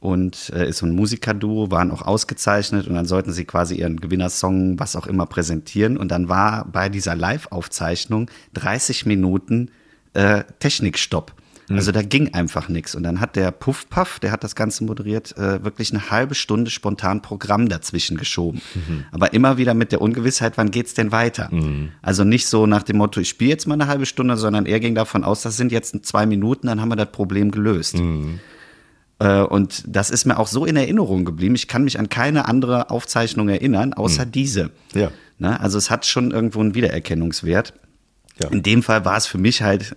[0.01, 3.99] Und äh, ist so ein Musikerduo, waren auch ausgezeichnet und dann sollten sie quasi ihren
[3.99, 5.97] Gewinnersong, was auch immer, präsentieren.
[5.97, 9.73] Und dann war bei dieser Live-Aufzeichnung 30 Minuten
[10.15, 11.33] äh, Technikstopp.
[11.77, 12.95] Also da ging einfach nichts.
[12.95, 16.71] Und dann hat der Puffpuff, der hat das Ganze moderiert, äh, wirklich eine halbe Stunde
[16.71, 18.63] spontan Programm dazwischen geschoben.
[18.75, 19.05] Mhm.
[19.11, 21.49] Aber immer wieder mit der Ungewissheit, wann geht's denn weiter?
[21.53, 21.91] Mhm.
[22.01, 24.81] Also nicht so nach dem Motto, ich spiele jetzt mal eine halbe Stunde, sondern er
[24.81, 27.99] ging davon aus, das sind jetzt zwei Minuten, dann haben wir das Problem gelöst.
[27.99, 28.41] Mhm.
[29.19, 31.55] Äh, und das ist mir auch so in Erinnerung geblieben.
[31.55, 34.33] Ich kann mich an keine andere Aufzeichnung erinnern, außer mhm.
[34.33, 34.71] diese.
[34.95, 35.11] Ja.
[35.39, 35.61] Na, ne?
[35.61, 37.75] also es hat schon irgendwo einen Wiedererkennungswert.
[38.41, 38.49] Ja.
[38.51, 39.97] In dem Fall war es für mich halt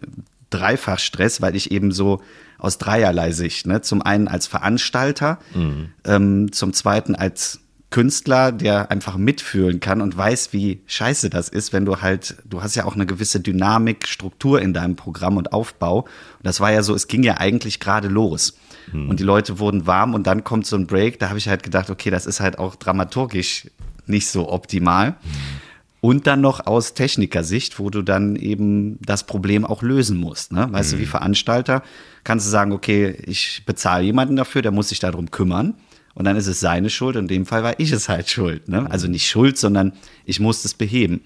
[0.51, 2.21] dreifach Stress, weil ich eben so
[2.57, 3.81] aus dreierlei Sicht, ne?
[3.81, 5.89] zum einen als Veranstalter, mhm.
[6.05, 7.61] ähm, zum zweiten als
[7.91, 12.63] Künstler, der einfach mitfühlen kann und weiß, wie scheiße das ist, wenn du halt, du
[12.63, 15.99] hast ja auch eine gewisse Dynamik, Struktur in deinem Programm und Aufbau.
[15.99, 16.07] Und
[16.43, 18.57] das war ja so, es ging ja eigentlich gerade los.
[18.93, 19.09] Mhm.
[19.09, 21.19] Und die Leute wurden warm und dann kommt so ein Break.
[21.19, 23.69] Da habe ich halt gedacht, okay, das ist halt auch dramaturgisch
[24.05, 25.11] nicht so optimal.
[25.11, 25.60] Mhm.
[26.01, 30.51] Und dann noch aus Technikersicht, wo du dann eben das Problem auch lösen musst.
[30.51, 30.67] Ne?
[30.71, 30.95] Weißt mhm.
[30.95, 31.11] du, wie mhm.
[31.11, 31.83] Veranstalter
[32.23, 35.75] kannst du sagen, okay, ich bezahle jemanden dafür, der muss sich darum kümmern.
[36.15, 37.15] Und dann ist es seine Schuld.
[37.15, 38.67] In dem Fall war ich es halt schuld.
[38.67, 38.89] Ne?
[38.89, 39.93] Also nicht schuld, sondern
[40.25, 41.21] ich musste es beheben.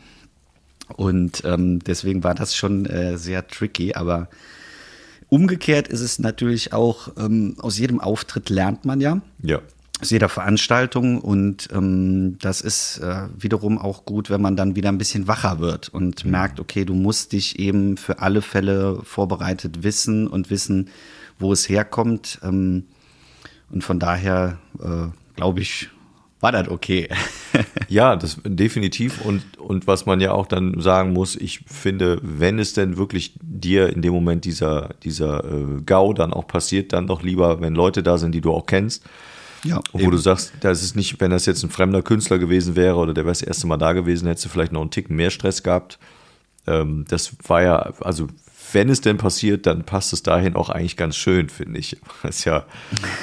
[0.95, 3.95] Und ähm, deswegen war das schon äh, sehr tricky.
[3.95, 4.27] Aber
[5.29, 9.21] umgekehrt ist es natürlich auch, ähm, aus jedem Auftritt lernt man ja.
[9.41, 9.61] Ja
[10.05, 14.89] aus jeder Veranstaltung und ähm, das ist äh, wiederum auch gut, wenn man dann wieder
[14.89, 16.29] ein bisschen wacher wird und mhm.
[16.29, 20.89] merkt, okay, du musst dich eben für alle Fälle vorbereitet wissen und wissen,
[21.39, 22.39] wo es herkommt.
[22.43, 22.83] Ähm,
[23.71, 25.89] und von daher äh, glaube ich,
[26.39, 27.09] war das okay.
[27.87, 29.25] ja, das definitiv.
[29.25, 33.33] Und, und was man ja auch dann sagen muss, ich finde, wenn es denn wirklich
[33.41, 37.73] dir in dem Moment dieser, dieser äh, GAU dann auch passiert, dann doch lieber, wenn
[37.73, 39.03] Leute da sind, die du auch kennst
[39.65, 40.11] ja, wo eben.
[40.11, 43.25] du sagst, das ist nicht, wenn das jetzt ein fremder Künstler gewesen wäre oder der
[43.25, 45.99] wäre das erste Mal da gewesen, hättest du vielleicht noch einen Ticken mehr Stress gehabt.
[46.67, 48.27] Ähm, das war ja, also
[48.71, 51.97] wenn es denn passiert, dann passt es dahin auch eigentlich ganz schön, finde ich.
[52.21, 52.65] Weil es ja,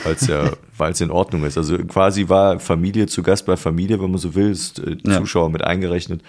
[0.04, 1.58] weil es ja, weil es in Ordnung ist.
[1.58, 5.18] Also quasi war Familie zu Gast bei Familie, wenn man so will, ist äh, ja.
[5.18, 6.22] Zuschauer mit eingerechnet.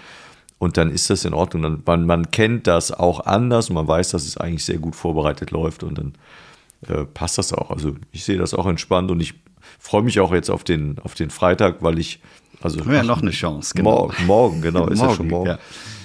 [0.58, 1.63] Und dann ist das in Ordnung.
[1.63, 4.95] Dann, man, man kennt das auch anders und man weiß, dass es eigentlich sehr gut
[4.95, 6.13] vorbereitet läuft und dann
[6.88, 7.69] äh, passt das auch.
[7.69, 9.34] Also ich sehe das auch entspannt und ich
[9.84, 12.19] freue mich auch jetzt auf den, auf den Freitag, weil ich.
[12.62, 13.89] Also, Haben wir ja noch eine Chance, genau.
[13.91, 15.58] Morgen, morgen genau, ist morgen, ja schon morgen.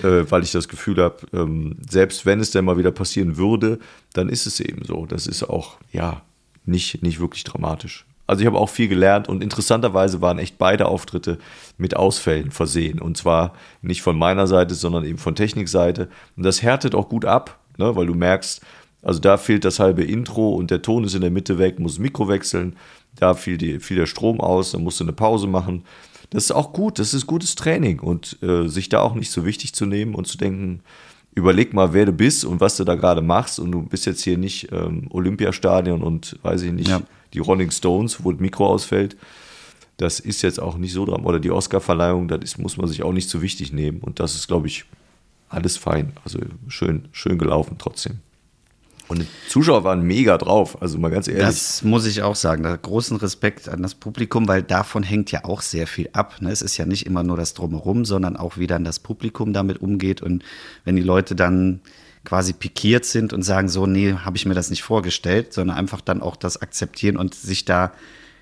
[0.02, 0.08] Ja.
[0.08, 3.78] Äh, weil ich das Gefühl habe, ähm, selbst wenn es denn mal wieder passieren würde,
[4.12, 5.06] dann ist es eben so.
[5.06, 6.22] Das ist auch, ja,
[6.64, 8.04] nicht, nicht wirklich dramatisch.
[8.26, 11.38] Also ich habe auch viel gelernt und interessanterweise waren echt beide Auftritte
[11.76, 13.00] mit Ausfällen versehen.
[13.00, 16.08] Und zwar nicht von meiner Seite, sondern eben von Technikseite.
[16.36, 18.60] Und das härtet auch gut ab, ne, weil du merkst,
[19.02, 21.98] also da fehlt das halbe Intro und der Ton ist in der Mitte weg, muss
[21.98, 22.76] Mikro wechseln.
[23.16, 25.84] Da fiel, die, fiel der Strom aus, dann musst du eine Pause machen.
[26.30, 29.46] Das ist auch gut, das ist gutes Training und äh, sich da auch nicht so
[29.46, 30.82] wichtig zu nehmen und zu denken,
[31.34, 34.22] überleg mal, wer du bist und was du da gerade machst und du bist jetzt
[34.22, 37.00] hier nicht ähm, Olympiastadion und weiß ich nicht, ja.
[37.32, 39.16] die Rolling Stones, wo das Mikro ausfällt.
[39.96, 41.24] das ist jetzt auch nicht so dran.
[41.24, 44.00] Oder die Oscar-Verleihung, das ist, muss man sich auch nicht zu wichtig nehmen.
[44.00, 44.84] Und das ist, glaube ich,
[45.48, 46.12] alles fein.
[46.24, 48.20] Also schön, schön gelaufen trotzdem.
[49.08, 51.42] Und die Zuschauer waren mega drauf, also mal ganz ehrlich.
[51.42, 52.62] Das muss ich auch sagen.
[52.62, 56.36] Da großen Respekt an das Publikum, weil davon hängt ja auch sehr viel ab.
[56.40, 56.50] Ne?
[56.50, 59.80] Es ist ja nicht immer nur das Drumherum, sondern auch wie dann das Publikum damit
[59.80, 60.20] umgeht.
[60.20, 60.44] Und
[60.84, 61.80] wenn die Leute dann
[62.24, 66.02] quasi pikiert sind und sagen so, nee, habe ich mir das nicht vorgestellt, sondern einfach
[66.02, 67.92] dann auch das akzeptieren und sich da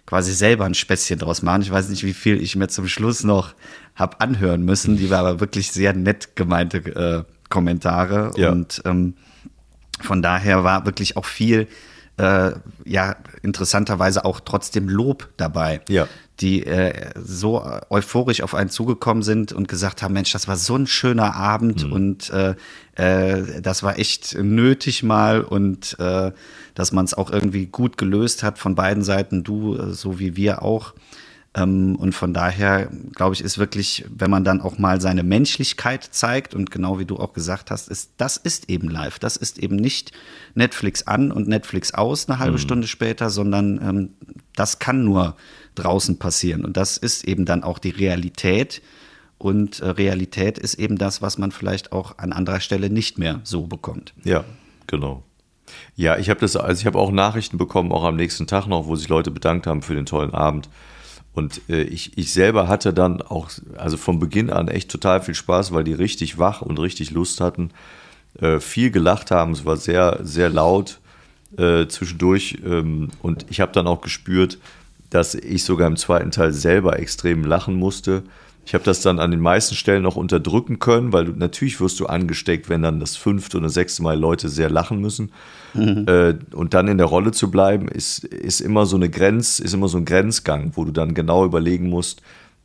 [0.06, 1.62] quasi selber ein Späßchen draus machen.
[1.62, 3.54] Ich weiß nicht, wie viel ich mir zum Schluss noch
[3.94, 4.96] habe anhören müssen.
[4.96, 8.32] Die war aber wirklich sehr nett gemeinte äh, Kommentare.
[8.36, 8.50] Ja.
[8.50, 9.14] Und ähm,
[10.02, 11.68] von daher war wirklich auch viel,
[12.18, 12.52] äh,
[12.84, 15.80] ja, interessanterweise auch trotzdem Lob dabei.
[15.88, 16.08] Ja.
[16.40, 20.76] Die äh, so euphorisch auf einen zugekommen sind und gesagt haben: Mensch, das war so
[20.76, 22.54] ein schöner Abend und äh,
[22.94, 26.32] äh, das war echt nötig mal und äh,
[26.74, 30.36] dass man es auch irgendwie gut gelöst hat von beiden Seiten, du äh, so wie
[30.36, 30.92] wir auch.
[31.56, 36.04] Ähm, und von daher, glaube ich, ist wirklich, wenn man dann auch mal seine Menschlichkeit
[36.04, 39.18] zeigt und genau wie du auch gesagt hast, ist, das ist eben live.
[39.18, 40.12] Das ist eben nicht
[40.54, 44.10] Netflix an und Netflix aus eine halbe Stunde später, sondern ähm,
[44.54, 45.34] das kann nur
[45.74, 46.64] draußen passieren.
[46.64, 48.82] Und das ist eben dann auch die Realität.
[49.38, 53.40] Und äh, Realität ist eben das, was man vielleicht auch an anderer Stelle nicht mehr
[53.44, 54.12] so bekommt.
[54.24, 54.44] Ja,
[54.86, 55.22] genau.
[55.94, 58.86] Ja, ich habe das, also ich habe auch Nachrichten bekommen, auch am nächsten Tag noch,
[58.86, 60.68] wo sich Leute bedankt haben für den tollen Abend.
[61.36, 65.34] Und äh, ich, ich selber hatte dann auch, also von Beginn an echt total viel
[65.34, 67.72] Spaß, weil die richtig wach und richtig Lust hatten,
[68.40, 69.52] äh, viel gelacht haben.
[69.52, 70.98] Es war sehr, sehr laut
[71.58, 72.56] äh, zwischendurch.
[72.64, 74.56] Ähm, und ich habe dann auch gespürt,
[75.10, 78.22] dass ich sogar im zweiten Teil selber extrem lachen musste.
[78.66, 82.00] Ich habe das dann an den meisten Stellen noch unterdrücken können, weil du, natürlich wirst
[82.00, 85.30] du angesteckt, wenn dann das fünfte oder sechste Mal Leute sehr lachen müssen.
[86.08, 89.72] Äh, und dann in der Rolle zu bleiben, ist, ist immer so eine Grenz, ist
[89.72, 92.22] immer so ein Grenzgang, wo du dann genau überlegen musst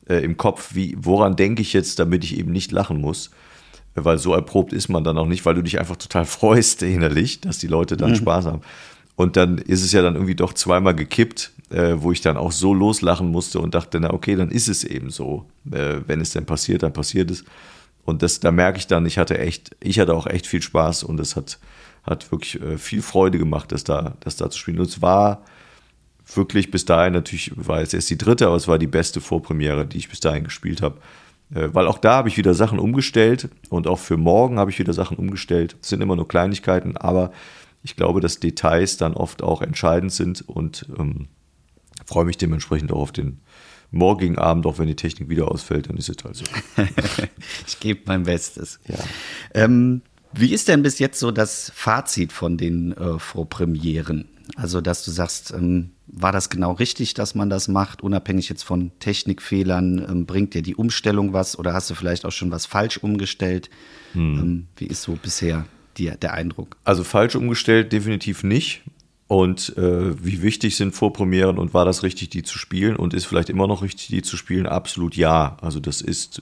[0.10, 3.30] äh, im Kopf, wie, woran denke ich jetzt, damit ich eben nicht lachen muss.
[3.94, 7.42] Weil so erprobt ist man dann auch nicht, weil du dich einfach total freust innerlich,
[7.42, 8.62] dass die Leute dann Spaß haben.
[9.22, 12.52] Und dann ist es ja dann irgendwie doch zweimal gekippt, äh, wo ich dann auch
[12.52, 15.46] so loslachen musste und dachte, na okay, dann ist es eben so.
[15.72, 17.46] Äh, wenn es denn passiert, dann passiert es.
[18.04, 21.04] Und das, da merke ich dann, ich hatte echt, ich hatte auch echt viel Spaß
[21.04, 21.60] und es hat,
[22.02, 24.80] hat wirklich äh, viel Freude gemacht, das da, das da zu spielen.
[24.80, 25.44] Und es war
[26.34, 29.86] wirklich bis dahin, natürlich war es erst die dritte, aber es war die beste Vorpremiere,
[29.86, 30.98] die ich bis dahin gespielt habe.
[31.54, 34.80] Äh, Weil auch da habe ich wieder Sachen umgestellt und auch für morgen habe ich
[34.80, 35.76] wieder Sachen umgestellt.
[35.80, 37.32] Es sind immer nur Kleinigkeiten, aber
[37.84, 41.28] ich glaube, dass Details dann oft auch entscheidend sind und ähm,
[42.06, 43.39] freue mich dementsprechend auch auf den
[43.91, 46.46] morgigen Abend, auch wenn die Technik wieder ausfällt, dann ist es halt so.
[47.67, 48.80] ich gebe mein Bestes.
[48.88, 49.00] Ja.
[49.54, 50.02] Ähm,
[50.34, 54.30] wie ist denn bis jetzt so das Fazit von den äh, Vorpremieren?
[54.56, 58.63] Also, dass du sagst, ähm, war das genau richtig, dass man das macht, unabhängig jetzt
[58.63, 60.06] von Technikfehlern?
[60.10, 63.70] Ähm, bringt dir die Umstellung was oder hast du vielleicht auch schon was falsch umgestellt?
[64.15, 65.65] Ähm, wie ist so bisher
[65.98, 66.78] dir der Eindruck?
[66.84, 68.82] Also falsch umgestellt definitiv nicht.
[69.28, 72.98] Und äh, wie wichtig sind Vorpremieren und war das richtig, die zu spielen?
[72.98, 74.68] Und ist vielleicht immer noch richtig, die zu spielen?
[74.68, 75.56] Absolut ja.
[75.62, 76.42] Also das ist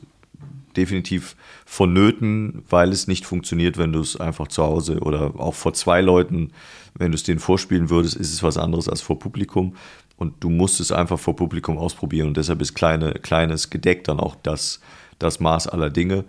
[0.76, 1.36] definitiv
[1.66, 6.02] vonnöten, weil es nicht funktioniert, wenn du es einfach zu Hause oder auch vor zwei
[6.02, 6.52] Leuten,
[6.96, 9.76] wenn du es denen vorspielen würdest, ist es was anderes als vor Publikum.
[10.18, 12.30] Und du musst es einfach vor Publikum ausprobieren.
[12.30, 14.80] Und deshalb ist kleine, kleines Gedeck dann auch das,
[15.20, 16.26] das Maß aller Dinge.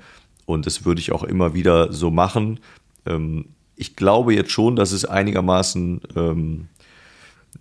[0.47, 2.61] Und das würde ich auch immer wieder so machen.
[3.15, 3.47] Ähm,
[3.77, 6.69] ich glaube jetzt schon, dass es einigermaßen, ähm,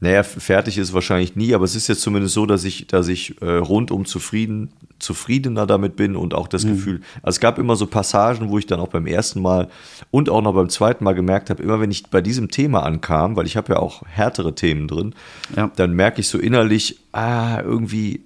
[0.02, 3.42] naja, fertig ist wahrscheinlich nie, aber es ist jetzt zumindest so, dass ich, dass ich
[3.42, 7.88] äh, rundum zufrieden, zufriedener damit bin und auch das Gefühl, also es gab immer so
[7.88, 9.70] Passagen, wo ich dann auch beim ersten Mal
[10.12, 13.36] und auch noch beim zweiten Mal gemerkt habe, immer wenn ich bei diesem Thema ankam,
[13.36, 15.16] weil ich habe ja auch härtere Themen drin,
[15.56, 15.72] Ja.
[15.76, 18.24] dann merke ich so innerlich, ah, irgendwie,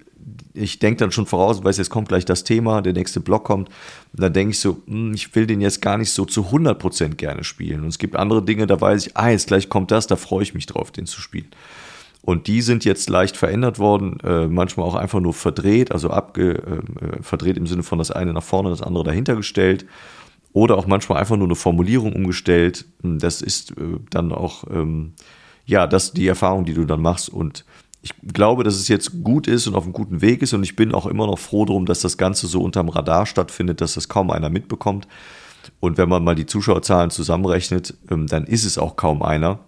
[0.54, 3.70] ich denke dann schon voraus, weiß, jetzt kommt gleich das Thema, der nächste Block kommt.
[3.70, 7.16] Und dann denke ich so, hm, ich will den jetzt gar nicht so zu 100%
[7.16, 7.82] gerne spielen.
[7.82, 10.44] Und es gibt andere Dinge, da weiß ich, ah, jetzt gleich kommt das, da freue
[10.44, 11.48] ich mich drauf, den zu spielen.
[12.22, 16.54] Und die sind jetzt leicht verändert worden, äh, manchmal auch einfach nur verdreht, also abge,
[16.54, 19.86] äh, verdreht im Sinne von das eine nach vorne, das andere dahinter gestellt.
[20.54, 22.86] Oder auch manchmal einfach nur eine Formulierung umgestellt.
[23.02, 25.14] Das ist äh, dann auch, ähm,
[25.66, 27.28] ja, das die Erfahrung, die du dann machst.
[27.28, 27.66] Und
[28.04, 30.54] ich glaube, dass es jetzt gut ist und auf einem guten Weg ist.
[30.54, 33.80] Und ich bin auch immer noch froh drum, dass das Ganze so unterm Radar stattfindet,
[33.80, 35.08] dass das kaum einer mitbekommt.
[35.80, 39.60] Und wenn man mal die Zuschauerzahlen zusammenrechnet, ähm, dann ist es auch kaum einer.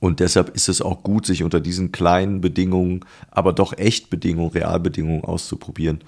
[0.00, 4.50] Und deshalb ist es auch gut, sich unter diesen kleinen Bedingungen, aber doch echt Bedingungen,
[4.50, 6.00] Realbedingungen auszuprobieren.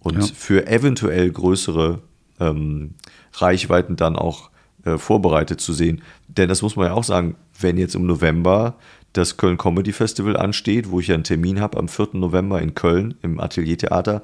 [0.00, 0.24] Und Ja.
[0.34, 2.00] für eventuell größere
[2.40, 2.94] ähm,
[3.34, 4.48] Reichweiten dann auch
[4.84, 6.00] äh, vorbereitet zu sehen.
[6.28, 8.76] Denn das muss man ja auch sagen, wenn jetzt im November
[9.14, 12.08] das Köln Comedy Festival ansteht, wo ich ja einen Termin habe am 4.
[12.14, 14.22] November in Köln im Ateliertheater,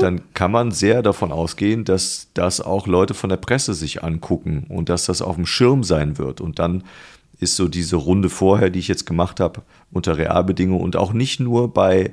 [0.00, 4.66] dann kann man sehr davon ausgehen, dass das auch Leute von der Presse sich angucken
[4.68, 6.40] und dass das auf dem Schirm sein wird.
[6.40, 6.84] Und dann
[7.40, 11.40] ist so diese Runde vorher, die ich jetzt gemacht habe, unter Realbedingungen und auch nicht
[11.40, 12.12] nur bei,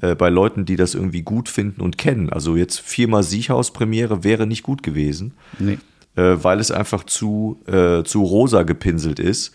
[0.00, 2.30] äh, bei Leuten, die das irgendwie gut finden und kennen.
[2.30, 5.78] Also jetzt viermal Siechhaus-Premiere wäre nicht gut gewesen, Nee.
[6.14, 9.52] äh, weil es einfach zu, äh, zu rosa gepinselt ist.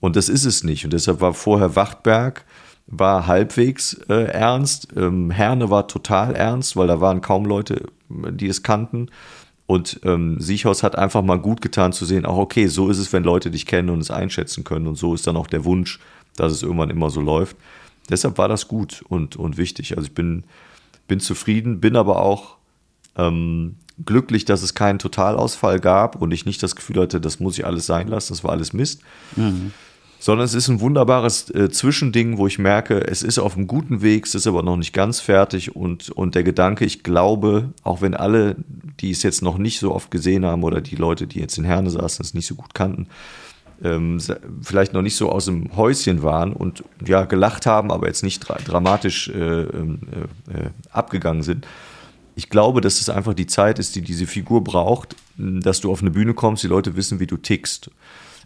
[0.00, 0.84] Und das ist es nicht.
[0.84, 2.44] Und deshalb war vorher Wachtberg,
[2.86, 4.88] war halbwegs äh, ernst.
[4.96, 9.10] Ähm, Herne war total ernst, weil da waren kaum Leute, die es kannten.
[9.66, 13.12] Und ähm, Siechhaus hat einfach mal gut getan zu sehen, auch okay, so ist es,
[13.12, 14.86] wenn Leute dich kennen und es einschätzen können.
[14.86, 16.00] Und so ist dann auch der Wunsch,
[16.36, 17.56] dass es irgendwann immer so läuft.
[18.08, 19.96] Deshalb war das gut und, und wichtig.
[19.96, 20.44] Also ich bin,
[21.06, 22.56] bin zufrieden, bin aber auch
[23.16, 27.58] ähm, glücklich, dass es keinen Totalausfall gab und ich nicht das Gefühl hatte, das muss
[27.58, 29.02] ich alles sein lassen, das war alles Mist.
[30.20, 34.02] Sondern es ist ein wunderbares äh, Zwischending, wo ich merke, es ist auf einem guten
[34.02, 38.00] Weg, es ist aber noch nicht ganz fertig und, und der Gedanke, ich glaube, auch
[38.00, 38.56] wenn alle,
[39.00, 41.64] die es jetzt noch nicht so oft gesehen haben oder die Leute, die jetzt in
[41.64, 43.06] Herne saßen, es nicht so gut kannten,
[43.82, 44.18] ähm,
[44.62, 48.40] vielleicht noch nicht so aus dem Häuschen waren und ja gelacht haben, aber jetzt nicht
[48.40, 50.00] dra dramatisch äh, ähm,
[50.48, 51.66] äh, äh, abgegangen sind.
[52.34, 56.02] Ich glaube, dass es einfach die Zeit ist, die diese Figur braucht, dass du auf
[56.02, 57.90] eine Bühne kommst, die Leute wissen, wie du tickst.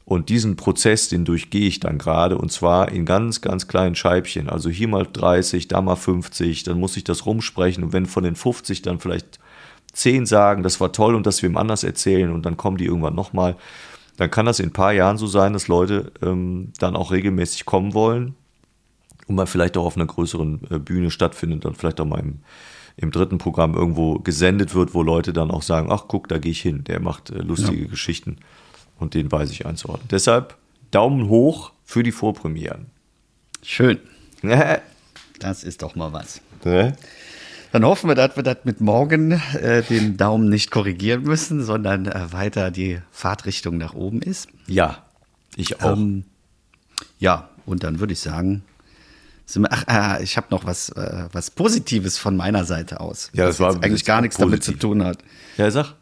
[0.04, 4.48] Und diesen Prozess, den durchgehe ich dann gerade und zwar in ganz, ganz kleinen Scheibchen.
[4.48, 7.84] Also hier mal 30, da mal 50, dann muss ich das rumsprechen.
[7.84, 9.38] Und wenn von den 50 dann vielleicht
[9.92, 13.14] 10 sagen, das war toll und das wem anders erzählen und dann kommen die irgendwann
[13.14, 13.56] nochmal,
[14.16, 17.64] dann kann das in ein paar Jahren so sein, dass Leute ähm, dann auch regelmäßig
[17.64, 18.34] kommen wollen
[19.28, 22.40] und man vielleicht auch auf einer größeren äh, Bühne stattfindet, dann vielleicht auch mal im,
[22.96, 26.52] im dritten Programm irgendwo gesendet wird, wo Leute dann auch sagen, ach guck, da gehe
[26.52, 28.36] ich hin, der macht äh, lustige Geschichten
[29.02, 30.08] und den weiß ich einzuordnen.
[30.10, 30.56] Deshalb
[30.90, 32.86] Daumen hoch für die Vorpremieren.
[33.62, 33.98] Schön.
[34.42, 34.80] Ne?
[35.38, 36.40] Das ist doch mal was.
[36.64, 36.96] Ne?
[37.72, 42.06] Dann hoffen wir, dass wir das mit morgen äh, den Daumen nicht korrigieren müssen, sondern
[42.06, 44.48] äh, weiter die Fahrtrichtung nach oben ist.
[44.66, 45.04] Ja,
[45.56, 45.96] ich auch.
[45.96, 46.24] Ähm,
[47.18, 48.62] ja, und dann würde ich sagen,
[49.54, 53.30] wir, ach, äh, ich habe noch was, äh, was Positives von meiner Seite aus.
[53.32, 54.80] Ja, das was war eigentlich gar nichts damit positiv.
[54.80, 55.18] zu tun hat.
[55.56, 55.94] ja, sag.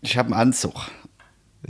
[0.00, 0.74] Ich habe einen Anzug.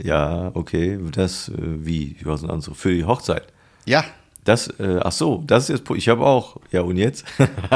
[0.01, 0.99] Ja, okay.
[1.11, 2.15] Das, äh, wie?
[2.25, 2.75] Es ein Anzug?
[2.75, 3.43] Für die Hochzeit.
[3.85, 4.03] Ja,
[4.45, 6.57] Das, äh, ach so, das ist jetzt, ich habe auch.
[6.71, 7.23] Ja, und jetzt?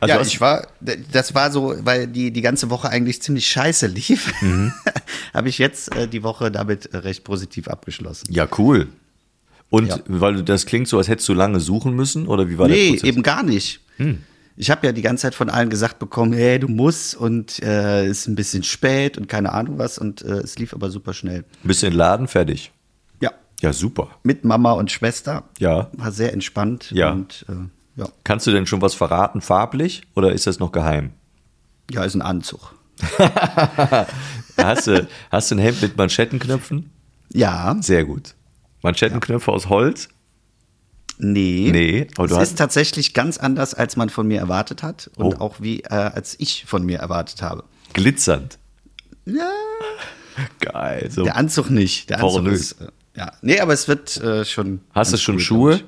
[0.00, 0.66] also ja, ich war,
[1.12, 4.72] das war so, weil die, die ganze Woche eigentlich ziemlich scheiße lief, Mhm.
[5.34, 8.28] habe ich jetzt äh, die Woche damit äh, recht positiv abgeschlossen.
[8.32, 8.88] Ja, cool.
[9.68, 9.98] Und Ja.
[10.06, 12.76] weil du das klingt so, als hättest du lange suchen müssen, oder wie war der
[12.76, 13.02] Nee, Prozess?
[13.02, 13.08] Hm.
[13.08, 13.80] eben gar nicht.
[14.60, 18.06] Ich habe ja die ganze Zeit von allen gesagt bekommen, hey, du musst und äh,
[18.06, 21.46] ist ein bisschen spät und keine Ahnung was und äh, es lief aber super schnell.
[21.62, 22.70] Bist du in den Laden fertig?
[23.22, 23.30] Ja,
[23.62, 24.08] Ja, super.
[24.22, 25.44] mit Mama und Schwester.
[25.58, 25.88] Ja.
[25.94, 27.10] War sehr entspannt Ja.
[27.12, 28.08] und äh, ja.
[28.22, 31.12] Kannst du denn schon was verraten, farblich, oder ist das noch geheim?
[31.90, 32.74] ja, ist ein Anzug.
[34.56, 36.90] Hast du, hast du ein Hemd mit Manschettenknöpfen?
[37.32, 38.34] Ja, Sehr gut.
[38.82, 40.08] Manschettenknöpfe aus Holz?
[41.20, 41.70] Nee.
[41.72, 45.34] Nee, aber es hast- ist tatsächlich ganz anders, als man von mir erwartet hat und
[45.36, 45.40] Oh.
[45.40, 47.64] auch wie äh, als ich von mir erwartet habe.
[47.92, 48.58] Glitzernd.
[49.26, 49.50] Ja,
[50.60, 51.10] Geil.
[51.10, 51.24] So.
[51.24, 52.10] der Anzug nicht.
[52.10, 52.72] Der Anzug Pornös.
[52.72, 53.32] ist, äh, ja.
[53.42, 54.80] Nee, aber es wird äh, schon.
[54.94, 55.80] Hast du schon cool, Schuhe?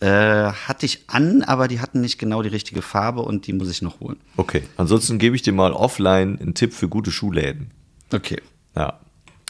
[0.00, 0.06] Äh,
[0.52, 3.80] hatte ich an, aber die hatten nicht genau die richtige Farbe und die muss ich
[3.80, 4.16] noch holen.
[4.36, 4.62] Okay.
[4.76, 7.70] Ansonsten gebe ich dir mal offline einen Tipp für gute Schuhläden.
[8.12, 8.42] Okay.
[8.76, 8.98] Ja.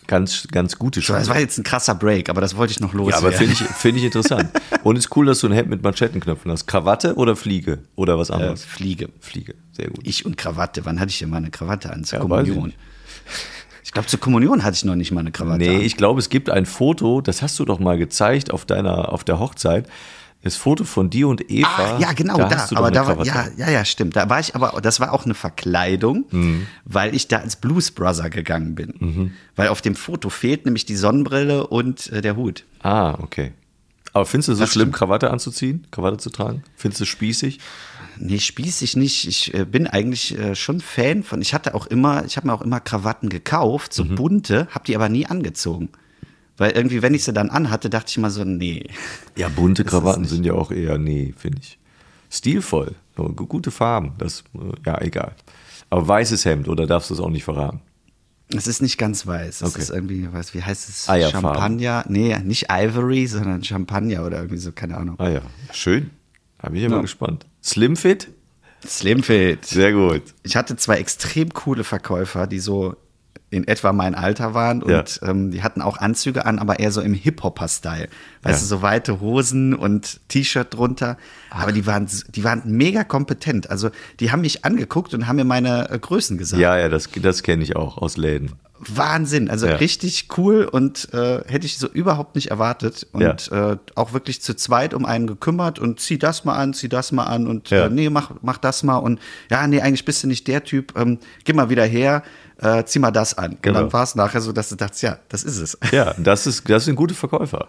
[0.06, 2.92] Ganz, ganz gute So, das war jetzt ein krasser Break, aber das wollte ich noch
[2.92, 3.26] Ja, loswerden.
[3.26, 4.50] aber finde ich, finde ich interessant.
[4.82, 6.66] Und es ist cool, dass du ein Hemd mit Manschettenknöpfen hast.
[6.66, 7.78] Krawatte oder Fliege?
[7.96, 8.64] Oder was äh, anderes?
[8.64, 9.08] Fliege.
[9.20, 9.54] Fliege.
[9.72, 10.00] Sehr gut.
[10.02, 10.84] Ich und Krawatte.
[10.84, 12.04] Wann hatte ich denn mal eine Krawatte an?
[12.04, 12.72] Zur Ja, ich Kommunion.
[13.82, 15.80] Ich glaube, zur Kommunion hatte ich noch nicht mal eine Krawatte Nee, an.
[15.82, 19.24] ich glaube, es gibt ein Foto, das hast du doch mal gezeigt auf deiner, auf
[19.24, 19.88] der Hochzeit.
[20.44, 21.66] Das Foto von dir und Eva.
[21.76, 22.48] Ah, ja, genau, da.
[22.48, 24.14] doch aber da war, ja, ja, ja, stimmt.
[24.14, 26.66] Da war ich aber, das war auch eine Verkleidung, Mhm.
[26.84, 29.32] weil ich da als Blues Brother gegangen bin.
[29.56, 32.64] Weil auf dem Foto fehlt nämlich die Sonnenbrille und äh, der Hut.
[32.82, 33.52] Ah, okay.
[34.12, 34.96] Aber findest du so Das schlimm, stimmt.
[34.96, 36.62] Krawatte anzuziehen, Krawatte zu tragen?
[36.76, 37.58] Findest du spießig?
[38.18, 39.26] Nee, spießig nicht.
[39.26, 41.42] Ich äh, bin eigentlich äh, schon Fan von.
[41.42, 44.14] Ich hatte auch immer, ich habe mir auch immer Krawatten gekauft, so Mhm.
[44.14, 45.88] bunte, habe die aber nie angezogen.
[46.56, 48.88] Weil irgendwie, wenn ich sie dann anhatte, dachte ich immer so, nee.
[49.36, 51.78] Ja, bunte Krawatten sind ja auch eher, nee, finde ich.
[52.30, 52.94] Stilvoll.
[53.16, 54.12] Gute Farben.
[54.18, 55.32] Das, äh, ja, egal.
[55.90, 57.80] Aber weißes Hemd, oder darfst du es auch nicht verraten?
[58.54, 59.62] Es ist nicht ganz weiß.
[59.62, 59.82] Es Okay.
[59.82, 61.08] ist irgendwie, was, wie heißt es?
[61.08, 61.50] Eierfarben.
[61.54, 62.04] Champagner?
[62.08, 65.16] Nee, nicht Ivory, sondern Champagner oder irgendwie so, keine Ahnung.
[65.18, 65.40] Ah ja,
[65.72, 66.10] schön.
[66.60, 67.02] Da bin ich immer Ja.
[67.02, 67.46] gespannt.
[67.62, 68.28] Slimfit?
[68.86, 69.64] Slimfit.
[69.64, 70.22] Sehr gut.
[70.42, 72.96] Ich hatte zwei extrem coole Verkäufer, die so
[73.54, 75.28] in etwa mein Alter waren und Ja.
[75.28, 78.08] ähm, die hatten auch Anzüge an, aber eher so im Hip-Hopper-Style.
[78.42, 78.60] Weißt Ja.
[78.60, 81.16] du, so weite Hosen und T-Shirt drunter.
[81.50, 83.70] Aber die waren, die waren mega kompetent.
[83.70, 83.90] Also
[84.20, 86.60] die haben mich angeguckt und haben mir meine äh, Größen gesagt.
[86.60, 88.52] Ja, ja, das, das kenne ich auch aus Läden.
[88.78, 89.76] Wahnsinn, also Ja.
[89.76, 93.06] richtig cool und äh, hätte ich so überhaupt nicht erwartet.
[93.12, 96.88] Und äh, auch wirklich zu zweit um einen gekümmert und zieh das mal an, zieh
[96.88, 97.86] das mal an und Ja.
[97.86, 99.20] äh, nee, mach, mach das mal und
[99.50, 102.22] ja, nee, eigentlich bist du nicht der Typ, ähm, geh mal wieder her,
[102.58, 103.56] äh, zieh mal das an.
[103.62, 103.78] Genau.
[103.78, 105.78] Und dann war es nachher so, dass du dachtest, ja, das ist es.
[105.92, 107.68] Ja, das, ist, das sind gute Verkäufer.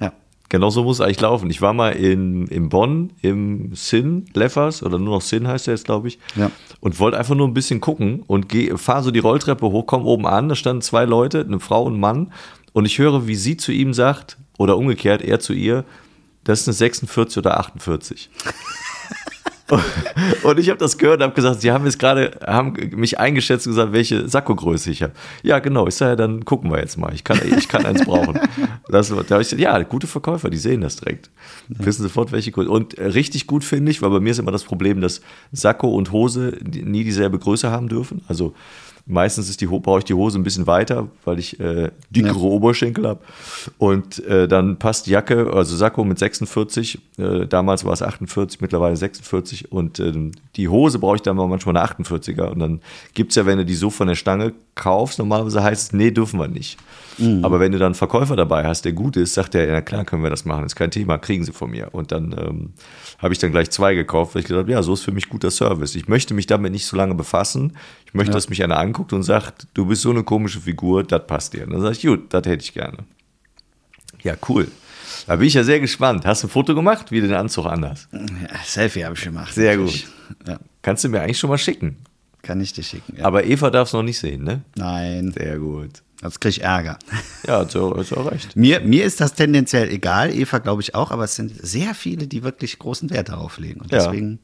[0.00, 0.12] ja.
[0.50, 1.50] Genau so muss es eigentlich laufen.
[1.50, 5.74] Ich war mal in, in Bonn im Sin Leffers oder nur noch Sin heißt der
[5.74, 6.18] jetzt, glaube ich.
[6.36, 6.50] Ja.
[6.80, 10.26] Und wollte einfach nur ein bisschen gucken und fahre so die Rolltreppe hoch, komm oben
[10.26, 12.32] an, da standen zwei Leute, eine Frau und ein Mann.
[12.72, 15.84] Und ich höre, wie sie zu ihm sagt, oder umgekehrt, er zu ihr,
[16.44, 18.30] das ist eine 46 oder 48.
[20.42, 23.66] Und ich habe das gehört und habe gesagt, sie haben jetzt gerade, haben mich eingeschätzt
[23.66, 25.14] und gesagt, welche Sakkogröße ich habe.
[25.42, 25.86] Ja, genau.
[25.86, 27.14] Ich sage, ja, dann gucken wir jetzt mal.
[27.14, 28.38] Ich kann, ich kann eins brauchen.
[28.86, 31.30] Das, da habe ich gesagt, ja, gute Verkäufer, die sehen das direkt.
[31.68, 32.70] Wissen sofort, welche Größe.
[32.70, 35.88] Und äh, richtig gut finde ich, weil bei mir ist immer das Problem, dass Sakko
[35.88, 38.22] und Hose nie dieselbe Größe haben dürfen.
[38.28, 38.54] Also
[39.06, 42.42] meistens ist die, brauche ich die Hose ein bisschen weiter, weil ich äh, dickere Ja.
[42.44, 43.20] Oberschenkel habe.
[43.78, 48.96] Und äh, dann passt Jacke, also Sakko mit 46, äh, damals war es 48, mittlerweile
[48.96, 49.70] 46.
[49.72, 52.48] Und ähm, die Hose brauche ich dann mal manchmal eine 48er.
[52.48, 52.80] Und dann
[53.12, 56.10] gibt es ja, wenn du die so von der Stange kaufst, normalerweise heißt es, nee,
[56.10, 56.78] dürfen wir nicht.
[57.42, 60.04] Aber wenn du dann einen Verkäufer dabei hast, der gut ist, sagt er, ja klar
[60.04, 61.88] können wir das machen, ist kein Thema, kriegen sie von mir.
[61.92, 62.72] Und dann ähm,
[63.18, 65.28] habe ich dann gleich zwei gekauft, weil ich gesagt habe, ja, so ist für mich
[65.28, 65.94] guter Service.
[65.94, 67.76] Ich möchte mich damit nicht so lange befassen.
[68.06, 71.26] Ich möchte, dass mich einer anguckt und sagt, du bist so eine komische Figur, das
[71.26, 71.64] passt dir.
[71.64, 72.98] Und dann sage ich, gut, das hätte ich gerne.
[74.22, 74.68] Ja, cool.
[75.26, 76.26] Da bin ich ja sehr gespannt.
[76.26, 78.08] Hast du ein Foto gemacht, wie du den Anzug anhast?
[78.12, 78.18] Ja,
[78.64, 79.54] Selfie habe ich gemacht.
[79.54, 80.06] Sehr natürlich.
[80.46, 81.96] Ja, Kannst du mir eigentlich schon mal schicken.
[82.44, 83.16] Kann ich dir schicken.
[83.18, 83.24] Ja.
[83.24, 84.62] Aber Eva darf es noch nicht sehen, ne?
[84.76, 86.02] Nein, Sehr gut.
[86.20, 86.98] sonst krieg ich Ärger.
[87.46, 88.54] Ja, so, hat so recht.
[88.56, 92.26] Mir, mir ist das tendenziell egal, Eva glaube ich auch, aber es sind sehr viele,
[92.28, 93.80] die wirklich großen Wert darauf legen.
[93.80, 93.98] Und Ja.
[93.98, 94.38] deswegen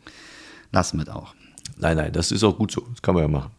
[0.73, 1.35] lassen wir es auch.
[1.79, 2.83] Nein, nein, das ist auch gut so.
[2.91, 3.51] Das kann man ja machen.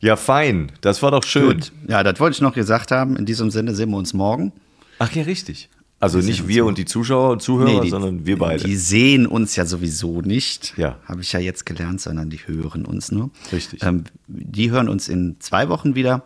[0.00, 0.72] Ja, fein.
[0.80, 1.58] Das war doch schön.
[1.60, 1.72] Gut.
[1.86, 3.16] Ja, das wollte ich noch gesagt haben.
[3.16, 4.50] In diesem Sinne sehen wir uns morgen.
[4.98, 5.68] Ach ja, richtig.
[6.02, 8.64] Also Wir nicht wir und die Zuschauer und Zuhörer, die, sondern wir beide.
[8.64, 10.74] Die sehen uns ja sowieso nicht.
[10.76, 10.98] Ja.
[11.04, 13.30] Habe ich ja jetzt gelernt, sondern die hören uns nur.
[13.52, 13.84] Richtig.
[13.84, 16.24] Ähm, die hören uns in zwei Wochen wieder.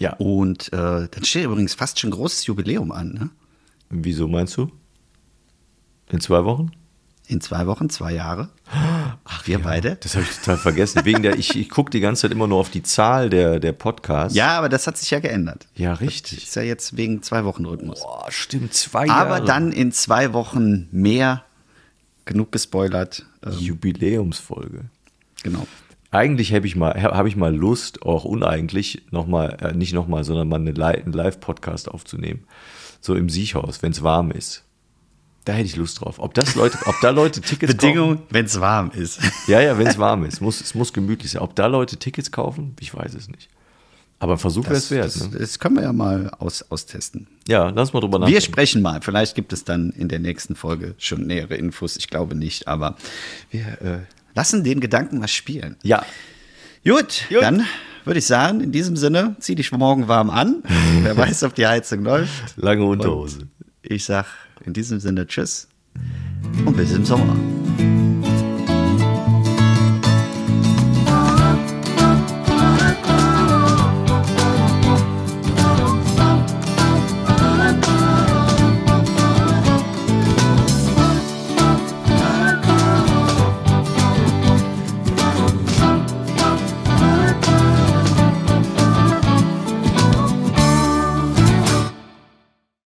[0.00, 0.14] ja.
[0.16, 3.12] Und äh, dann steht übrigens fast schon ein großes Jubiläum an.
[3.12, 3.30] Ne?
[3.90, 4.70] Wieso meinst du?
[6.10, 6.70] In zwei Wochen?
[7.28, 8.48] In zwei Wochen, zwei Jahre.
[9.24, 9.96] Ach, wir beide.
[9.96, 11.04] Das habe ich total vergessen.
[11.04, 13.72] Wegen der, ich, ich gucke die ganze Zeit immer nur auf die Zahl der, der
[13.72, 14.34] Podcasts.
[14.34, 15.66] Ja, aber das hat sich ja geändert.
[15.74, 16.44] Ja, Das richtig.
[16.44, 18.00] ist ja jetzt wegen zwei Wochen Rhythmus.
[18.00, 19.34] Boah, stimmt, zwei Jahre.
[19.34, 21.44] Aber dann in zwei Wochen mehr.
[22.24, 23.26] Genug gespoilert.
[23.44, 24.86] Ähm, Jubiläumsfolge.
[25.42, 25.66] genau.
[26.10, 30.24] Eigentlich habe ich mal, habe ich mal Lust, auch uneigentlich, noch mal, äh, nicht nochmal,
[30.24, 32.44] sondern mal einen Live-Podcast aufzunehmen.
[33.02, 34.64] So im Siechhaus, wenn es warm ist.
[35.48, 36.16] Da hätte ich Lust drauf.
[36.18, 37.76] Ob das Leute, ob da Leute Tickets kaufen.
[37.78, 39.18] Bedingung, wenn es warm ist.
[39.46, 40.42] Ja, ja, wenn es warm ist.
[40.42, 41.40] Muss, es muss gemütlich sein.
[41.40, 43.48] Ob da Leute Tickets kaufen, ich weiß es nicht.
[44.18, 45.06] Aber ein Versuch wäre es wert.
[45.06, 45.38] das, Ne?
[45.38, 47.28] das können wir ja mal aus, austesten.
[47.46, 48.42] Ja, lass mal drüber Wir nachdenken.
[48.42, 49.00] sprechen mal.
[49.00, 51.96] Vielleicht gibt es dann in der nächsten Folge schon nähere Infos.
[51.96, 52.96] Ich glaube nicht, aber
[53.50, 53.98] wir äh,
[54.34, 55.76] lassen den Gedanken mal spielen.
[55.82, 56.04] Ja,
[56.84, 57.40] Gut, Gut.
[57.42, 57.64] dann
[58.04, 60.62] würde ich sagen, in diesem Sinne, zieh dich morgen warm an.
[61.02, 62.56] Wer weiß, ob die Heizung läuft.
[62.56, 63.48] lange Unterhose.
[63.82, 64.26] Ich sag
[64.68, 65.66] in diesem Sinne Tschüss
[66.66, 67.34] und bis im Sommer.